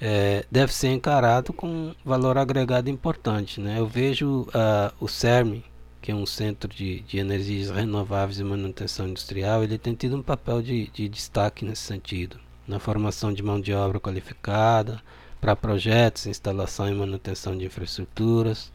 é, 0.00 0.44
deve 0.50 0.72
ser 0.72 0.88
encarado 0.88 1.52
com 1.52 1.94
valor 2.04 2.38
agregado 2.38 2.88
importante. 2.88 3.60
Né? 3.60 3.78
Eu 3.78 3.86
vejo 3.86 4.42
uh, 4.42 4.92
o 5.00 5.08
CERM, 5.08 5.62
que 6.00 6.12
é 6.12 6.14
um 6.14 6.26
centro 6.26 6.68
de, 6.68 7.00
de 7.00 7.18
energias 7.18 7.70
renováveis 7.70 8.38
e 8.38 8.44
manutenção 8.44 9.08
industrial, 9.08 9.62
ele 9.62 9.78
tem 9.78 9.94
tido 9.94 10.16
um 10.16 10.22
papel 10.22 10.62
de, 10.62 10.88
de 10.88 11.08
destaque 11.08 11.64
nesse 11.64 11.82
sentido, 11.82 12.38
na 12.66 12.78
formação 12.78 13.32
de 13.32 13.42
mão 13.42 13.60
de 13.60 13.72
obra 13.72 13.98
qualificada, 13.98 15.02
para 15.40 15.54
projetos, 15.54 16.26
instalação 16.26 16.88
e 16.88 16.94
manutenção 16.94 17.56
de 17.56 17.64
infraestruturas 17.64 18.72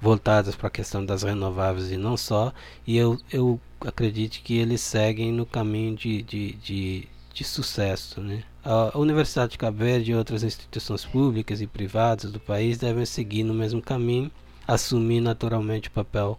voltadas 0.00 0.56
para 0.56 0.68
a 0.68 0.70
questão 0.70 1.04
das 1.04 1.22
renováveis 1.22 1.92
e 1.92 1.96
não 1.96 2.16
só, 2.16 2.52
e 2.86 2.96
eu, 2.96 3.18
eu 3.30 3.60
acredito 3.80 4.42
que 4.42 4.56
eles 4.56 4.80
seguem 4.80 5.30
no 5.30 5.44
caminho 5.44 5.94
de, 5.94 6.22
de, 6.22 6.52
de, 6.54 7.08
de 7.32 7.44
sucesso. 7.44 8.20
Né? 8.20 8.42
A 8.64 8.96
Universidade 8.98 9.52
de 9.52 9.58
Cabo 9.58 9.78
Verde 9.78 10.12
e 10.12 10.14
outras 10.14 10.42
instituições 10.42 11.04
públicas 11.04 11.60
e 11.60 11.66
privadas 11.66 12.30
do 12.30 12.40
país 12.40 12.78
devem 12.78 13.06
seguir 13.06 13.42
no 13.42 13.54
mesmo 13.54 13.80
caminho, 13.80 14.30
assumir 14.66 15.20
naturalmente 15.20 15.88
o 15.88 15.92
papel 15.92 16.38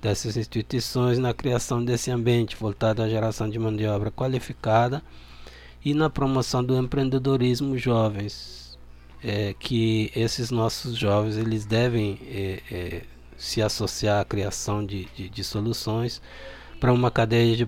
dessas 0.00 0.36
instituições 0.36 1.18
na 1.18 1.34
criação 1.34 1.84
desse 1.84 2.10
ambiente 2.10 2.56
voltado 2.56 3.02
à 3.02 3.08
geração 3.08 3.48
de 3.48 3.58
mão 3.58 3.74
de 3.74 3.86
obra 3.86 4.10
qualificada 4.10 5.02
e 5.84 5.92
na 5.92 6.08
promoção 6.08 6.64
do 6.64 6.76
empreendedorismo 6.76 7.76
jovens, 7.76 8.78
é, 9.22 9.54
que 9.58 10.10
esses 10.14 10.50
nossos 10.50 10.96
jovens 10.96 11.36
eles 11.36 11.66
devem 11.66 12.18
é, 12.26 12.62
é, 12.70 13.02
se 13.36 13.60
associar 13.60 14.20
à 14.20 14.24
criação 14.24 14.84
de, 14.84 15.06
de, 15.16 15.28
de 15.28 15.44
soluções 15.44 16.20
para 16.78 16.92
uma 16.92 17.10
cadeia 17.10 17.56
de 17.56 17.66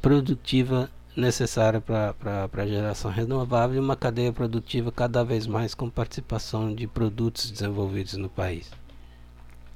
produtiva 0.00 0.90
necessária 1.16 1.80
para 1.80 2.14
a 2.52 2.66
geração 2.66 3.10
renovável 3.10 3.76
e 3.76 3.80
uma 3.80 3.96
cadeia 3.96 4.32
produtiva 4.32 4.92
cada 4.92 5.24
vez 5.24 5.46
mais 5.46 5.74
com 5.74 5.88
participação 5.88 6.74
de 6.74 6.86
produtos 6.86 7.50
desenvolvidos 7.50 8.14
no 8.14 8.28
país. 8.28 8.70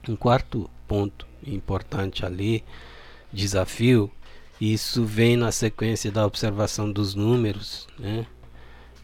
Um 0.09 0.17
quarto 0.17 0.69
ponto 0.87 1.27
importante 1.47 2.25
ali, 2.25 2.63
desafio, 3.33 4.11
isso 4.61 5.05
vem 5.05 5.37
na 5.37 5.51
sequência 5.51 6.13
da 6.13 6.27
observação 6.27 6.93
dos 6.93 7.15
números, 7.15 7.87
né? 7.99 8.27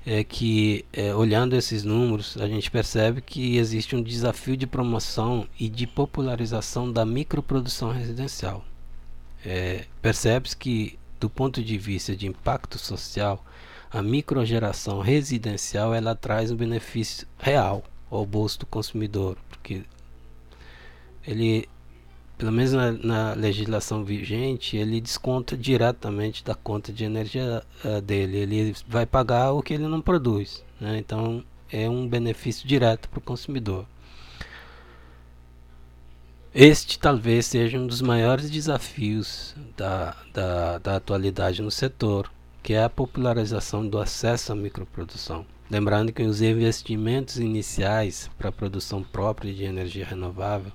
é 0.07 0.23
que 0.23 0.85
é, 0.93 1.13
olhando 1.13 1.57
esses 1.57 1.83
números 1.83 2.37
a 2.39 2.47
gente 2.47 2.71
percebe 2.71 3.21
que 3.21 3.57
existe 3.57 3.97
um 3.97 4.03
desafio 4.03 4.57
de 4.57 4.65
promoção 4.65 5.49
e 5.59 5.69
de 5.69 5.85
popularização 5.85 6.93
da 6.93 7.05
microprodução 7.05 7.91
residencial. 7.91 8.65
É, 9.45 9.85
Percebe-se 10.01 10.57
que 10.57 10.97
do 11.19 11.31
ponto 11.31 11.63
de 11.63 11.79
vista 11.79 12.15
de 12.15 12.27
impacto 12.27 12.79
social, 12.79 13.45
a 13.91 14.03
microgeração 14.03 15.01
residencial 15.01 15.95
ela 15.95 16.15
traz 16.15 16.51
um 16.51 16.57
benefício 16.57 17.27
real 17.39 17.85
ao 18.11 18.27
bolso 18.27 18.61
do 18.61 18.67
consumidor, 18.67 19.37
porque 19.49 19.85
ele 21.27 21.69
pelo 22.39 22.53
menos 22.53 22.73
na, 22.73 22.93
na, 22.93 23.35
legislação 23.35 24.05
vigente, 24.05 24.77
ele 24.77 25.01
desconta 25.01 25.57
diretamente 25.57 26.45
da 26.45 26.55
conta 26.55 26.93
de 26.93 27.03
energia 27.05 27.63
uh, 27.83 28.01
dele. 28.03 28.37
Ele 28.37 28.75
vai 28.87 29.07
pagar 29.07 29.53
o 29.53 29.63
que 29.63 29.73
ele 29.73 29.89
não 29.89 30.03
produz. 30.03 30.63
Né? 30.79 30.99
Então 30.99 31.43
é 31.73 31.89
um 31.89 32.07
benefício 32.07 32.69
direto 32.69 33.09
para 33.09 33.19
o 33.19 33.23
consumidor. 33.23 33.87
Este 36.59 36.99
talvez 36.99 37.45
seja 37.45 37.79
um 37.79 37.87
dos 37.87 38.01
maiores 38.01 38.49
desafios 38.49 39.55
da, 39.77 40.17
da, 40.33 40.79
da 40.79 40.97
atualidade 40.97 41.61
no 41.61 41.71
setor, 41.71 42.33
que 42.63 42.73
é 42.73 42.83
a 42.83 42.89
popularização 42.89 43.87
do 43.87 43.99
acesso 43.99 44.53
à 44.53 44.57
microprodução. 44.57 45.45
Lembrando 45.71 46.15
que 46.15 46.23
os 46.23 46.41
investimentos 46.41 47.37
iniciais 47.37 48.31
para 48.39 48.49
a 48.49 48.53
produção 48.53 49.03
própria 49.03 49.53
de 49.53 49.65
energia 49.65 50.07
renovável 50.07 50.73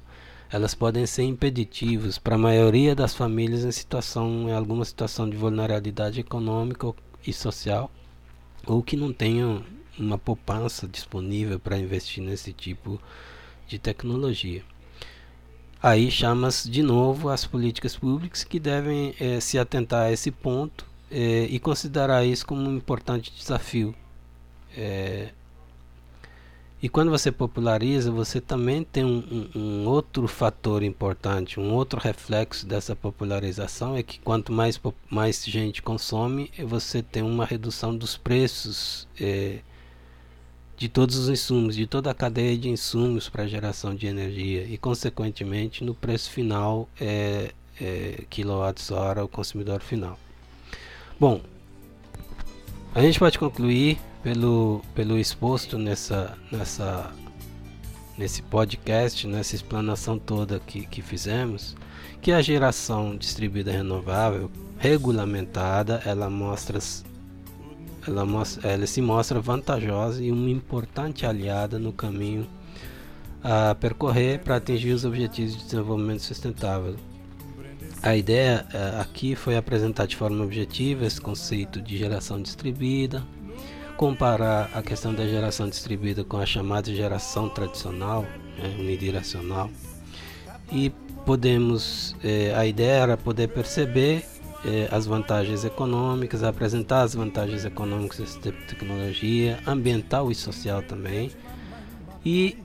elas 0.52 0.76
podem 0.76 1.08
ser 1.08 1.24
impeditivos 1.24 2.20
para 2.20 2.36
a 2.36 2.38
maioria 2.38 2.94
das 2.94 3.16
famílias 3.16 3.64
em 3.64 3.72
situação 3.72 4.50
em 4.50 4.54
alguma 4.54 4.86
situação 4.86 5.28
de 5.28 5.36
vulnerabilidade 5.36 6.20
econômica 6.20 6.94
e 7.26 7.34
social 7.34 7.90
ou 8.68 8.84
que 8.84 8.96
não 8.96 9.12
tenham 9.12 9.64
uma 9.98 10.20
poupança 10.20 10.88
disponível 10.88 11.60
para 11.60 11.80
investir 11.80 12.24
nesse 12.24 12.54
tipo 12.54 13.02
de 13.68 13.80
tecnologia. 13.80 14.64
Aí 15.84 16.12
chama-se 16.12 16.70
de 16.70 16.84
novo 16.84 17.30
as 17.30 17.46
políticas 17.46 17.96
públicas 17.96 18.44
que 18.44 18.60
devem 18.60 19.16
eh, 19.20 19.40
se 19.40 19.58
atentar 19.58 20.04
a 20.04 20.12
esse 20.12 20.30
ponto 20.30 20.86
eh, 21.10 21.48
e 21.50 21.60
considerar 21.60 22.24
isso 22.24 22.46
como 22.46 22.70
um 22.70 22.78
importante 22.78 23.34
desafio. 23.36 23.96
Eh, 24.78 25.30
e 26.84 26.90
quando 26.90 27.10
você 27.10 27.32
populariza, 27.32 28.12
você 28.12 28.40
também 28.42 28.84
tem 28.84 29.04
um, 29.04 29.50
um, 29.56 29.60
um, 29.60 29.88
outro 29.88 30.28
fator 30.28 30.84
importante, 30.84 31.60
um 31.60 31.72
outro 31.74 32.00
reflexo 32.00 32.66
dessa 32.66 32.96
popularização 32.96 33.96
é 33.96 34.02
que 34.02 34.20
quanto 34.20 34.52
mais, 34.52 34.80
mais 35.10 35.44
gente 35.46 35.82
consome, 35.82 36.52
você 36.64 37.04
tem 37.04 37.22
uma 37.22 37.46
redução 37.46 37.96
dos 37.96 38.18
preços 38.18 39.08
é, 39.20 39.60
de 40.82 40.90
todos 40.90 41.16
os 41.16 41.30
insumos, 41.30 41.76
de 41.76 41.86
toda 41.86 42.10
a 42.10 42.14
cadeia 42.14 42.58
de 42.58 42.68
insumos 42.68 43.30
para 43.30 43.46
geração 43.46 43.94
de 43.94 44.08
energia 44.08 44.64
e, 44.64 44.80
consequentemente, 44.80 45.84
no 45.84 45.94
preço 45.94 46.32
final 46.32 46.90
é, 47.00 47.52
é, 47.80 48.24
quilowatts-hora 48.28 49.22
ao 49.22 49.28
consumidor 49.28 49.80
final. 49.82 50.18
Bom, 51.20 51.40
a 52.96 53.02
gente 53.04 53.20
pode 53.20 53.38
concluir 53.38 54.00
pelo, 54.24 54.82
pelo 54.96 55.20
exposto 55.20 55.78
nessa, 55.78 56.36
nessa, 56.52 57.14
nesse 58.18 58.42
podcast, 58.42 59.28
nessa 59.28 59.54
explanação 59.54 60.18
toda 60.18 60.60
que, 60.66 60.88
que 60.88 61.04
fizemos, 61.04 61.76
que 62.24 62.32
a 62.32 62.42
geração 62.42 63.16
distribuída 63.16 63.72
renovável 63.72 64.50
regulamentada 64.80 66.02
ela 66.08 66.28
mostra 66.28 66.80
ela, 68.08 68.26
ela 68.64 68.88
se 68.88 69.02
mostra 69.02 69.40
vantajosa 69.40 70.24
e 70.24 70.32
uma 70.32 70.50
importante 70.50 71.26
aliada 71.26 71.78
no 71.78 71.92
caminho 71.92 72.48
a 73.44 73.76
percorrer 73.76 74.40
para 74.40 74.58
atingir 74.58 74.94
os 74.94 75.04
objetivos 75.04 75.58
de 75.58 75.64
desenvolvimento 75.64 76.22
sustentável. 76.22 76.96
A 78.04 78.16
ideia 78.16 78.66
eh, 78.74 79.00
aqui 79.00 79.36
foi 79.36 79.56
apresentar 79.56 80.08
de 80.08 80.16
forma 80.16 80.44
objetiva 80.44 81.06
esse 81.06 81.22
conceito 81.22 81.80
de 81.80 81.98
geração 81.98 82.42
distribuída, 82.42 83.24
comparar 83.96 84.72
a 84.74 84.82
questão 84.82 85.14
da 85.14 85.28
geração 85.28 85.70
distribuída 85.70 86.24
com 86.24 86.38
a 86.38 86.46
chamada 86.46 86.94
geração 86.94 87.48
tradicional, 87.48 88.24
né, 88.58 88.76
unidirecional, 88.80 89.70
e 90.72 90.92
podemos, 91.26 92.16
eh, 92.24 92.54
a 92.56 92.66
ideia 92.66 93.04
era 93.04 93.18
poder 93.18 93.50
perceber 93.50 94.26
eh, 94.66 94.88
as 94.92 95.06
vantagens 95.06 95.66
econômicas, 95.66 96.44
apresentar 96.44 97.02
as 97.02 97.16
vantagens 97.16 97.66
econômicas 97.66 98.20
dessa 98.20 98.40
tecnologia, 98.68 99.60
ambiental 99.66 100.32
e 100.32 100.36
social 100.36 100.82
também, 100.82 101.32
e 102.26 102.58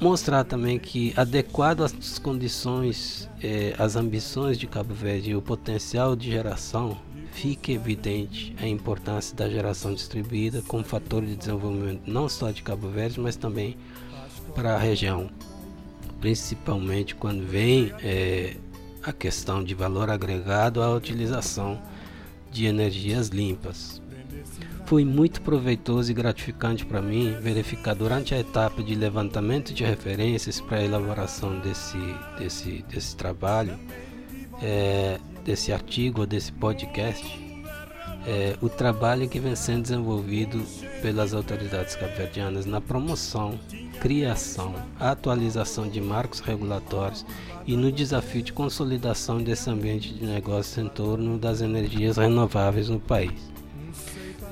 mostrar 0.00 0.44
também 0.44 0.78
que 0.78 1.12
adequado 1.16 1.82
às 1.82 2.18
condições, 2.18 3.28
eh, 3.42 3.74
às 3.78 3.96
ambições 3.96 4.58
de 4.58 4.66
Cabo 4.66 4.94
Verde 4.94 5.30
e 5.30 5.36
o 5.36 5.42
potencial 5.42 6.14
de 6.14 6.30
geração 6.30 6.98
fica 7.32 7.72
evidente 7.72 8.54
a 8.60 8.66
importância 8.66 9.36
da 9.36 9.48
geração 9.48 9.92
distribuída 9.92 10.62
como 10.62 10.82
fator 10.84 11.24
de 11.24 11.36
desenvolvimento 11.36 12.02
não 12.06 12.28
só 12.28 12.50
de 12.50 12.62
Cabo 12.62 12.88
Verde, 12.88 13.20
mas 13.20 13.36
também 13.36 13.76
para 14.54 14.74
a 14.74 14.78
região, 14.78 15.28
principalmente 16.20 17.14
quando 17.14 17.46
vem 17.46 17.92
é, 18.02 18.56
a 19.06 19.12
questão 19.12 19.62
de 19.62 19.72
valor 19.72 20.10
agregado 20.10 20.82
à 20.82 20.92
utilização 20.92 21.80
de 22.50 22.66
energias 22.66 23.28
limpas. 23.28 24.02
Foi 24.84 25.04
muito 25.04 25.40
proveitoso 25.42 26.10
e 26.10 26.14
gratificante 26.14 26.84
para 26.84 27.00
mim 27.00 27.36
verificar 27.40 27.94
durante 27.94 28.34
a 28.34 28.38
etapa 28.38 28.82
de 28.82 28.94
levantamento 28.96 29.72
de 29.72 29.84
referências 29.84 30.60
para 30.60 30.78
a 30.78 30.84
elaboração 30.84 31.58
desse, 31.60 31.98
desse, 32.38 32.84
desse 32.88 33.16
trabalho 33.16 33.78
é, 34.60 35.18
desse 35.44 35.72
artigo 35.72 36.26
desse 36.26 36.52
podcast 36.52 37.45
é 38.26 38.56
o 38.60 38.68
trabalho 38.68 39.28
que 39.28 39.38
vem 39.38 39.54
sendo 39.54 39.82
desenvolvido 39.82 40.60
pelas 41.00 41.32
autoridades 41.32 41.94
cabo-verdianas 41.94 42.66
na 42.66 42.80
promoção, 42.80 43.58
criação, 44.00 44.74
atualização 44.98 45.88
de 45.88 46.00
marcos 46.00 46.40
regulatórios 46.40 47.24
e 47.66 47.76
no 47.76 47.92
desafio 47.92 48.42
de 48.42 48.52
consolidação 48.52 49.42
desse 49.42 49.70
ambiente 49.70 50.12
de 50.12 50.26
negócios 50.26 50.76
em 50.78 50.88
torno 50.88 51.38
das 51.38 51.60
energias 51.60 52.16
renováveis 52.16 52.88
no 52.88 52.98
país. 52.98 53.56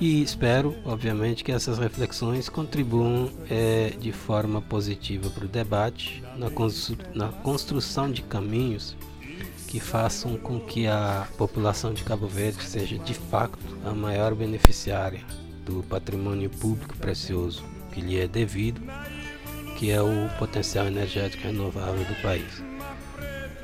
E 0.00 0.22
espero, 0.22 0.74
obviamente, 0.84 1.44
que 1.44 1.52
essas 1.52 1.78
reflexões 1.78 2.48
contribuam 2.48 3.30
é, 3.48 3.92
de 3.98 4.12
forma 4.12 4.60
positiva 4.60 5.30
para 5.30 5.44
o 5.44 5.48
debate, 5.48 6.22
na, 6.36 6.50
constru 6.50 6.96
na 7.14 7.28
construção 7.28 8.10
de 8.10 8.22
caminhos 8.22 8.96
que 9.74 9.80
façam 9.80 10.36
com 10.36 10.60
que 10.60 10.86
a 10.86 11.26
população 11.36 11.92
de 11.92 12.04
Cabo 12.04 12.28
Verde 12.28 12.62
seja 12.62 12.96
de 12.96 13.12
fato 13.12 13.58
a 13.84 13.90
maior 13.90 14.32
beneficiária 14.32 15.20
do 15.66 15.82
patrimônio 15.82 16.48
público 16.48 16.96
precioso 16.96 17.64
que 17.90 18.00
lhe 18.00 18.20
é 18.20 18.28
devido, 18.28 18.80
que 19.76 19.90
é 19.90 20.00
o 20.00 20.30
potencial 20.38 20.86
energético 20.86 21.42
renovável 21.42 22.04
do 22.04 22.22
país. 22.22 22.62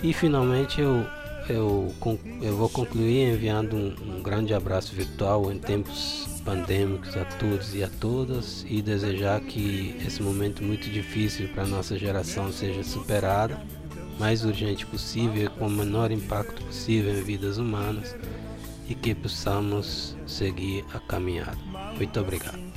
E 0.03 0.13
finalmente 0.13 0.81
eu, 0.81 1.07
eu, 1.49 1.95
eu 2.43 2.57
vou 2.57 2.69
concluir 2.69 3.33
enviando 3.33 3.77
um, 3.77 4.17
um 4.17 4.21
grande 4.21 4.53
abraço 4.53 4.93
virtual 4.93 5.53
em 5.53 5.61
tempos 5.61 6.27
pandêmicos 6.45 7.17
a 7.17 7.25
todos 7.25 7.73
e 7.73 7.85
a 7.85 7.89
todas 8.01 8.67
e 8.69 8.83
desejar 8.83 9.41
que 9.43 9.95
esse 10.05 10.21
momento 10.21 10.61
muito 10.61 10.91
difícil 10.91 11.47
para 11.51 11.63
a 11.63 11.69
nossa 11.69 11.97
geração 11.97 12.51
seja 12.51 12.83
superado 12.83 13.57
mais 14.21 14.45
urgente 14.45 14.85
possível, 14.85 15.51
com 15.59 15.67
o 15.67 15.71
menor 15.71 16.13
impacto 16.13 16.63
possível 16.63 17.19
em 17.19 17.23
vidas 17.23 17.57
humanas 17.57 18.15
e 18.87 18.95
que 18.95 19.15
possamos 19.15 20.15
seguir 20.27 20.85
a 20.93 21.01
caminhada. 21.01 21.57
Muito 21.97 22.21
obrigado. 22.21 22.70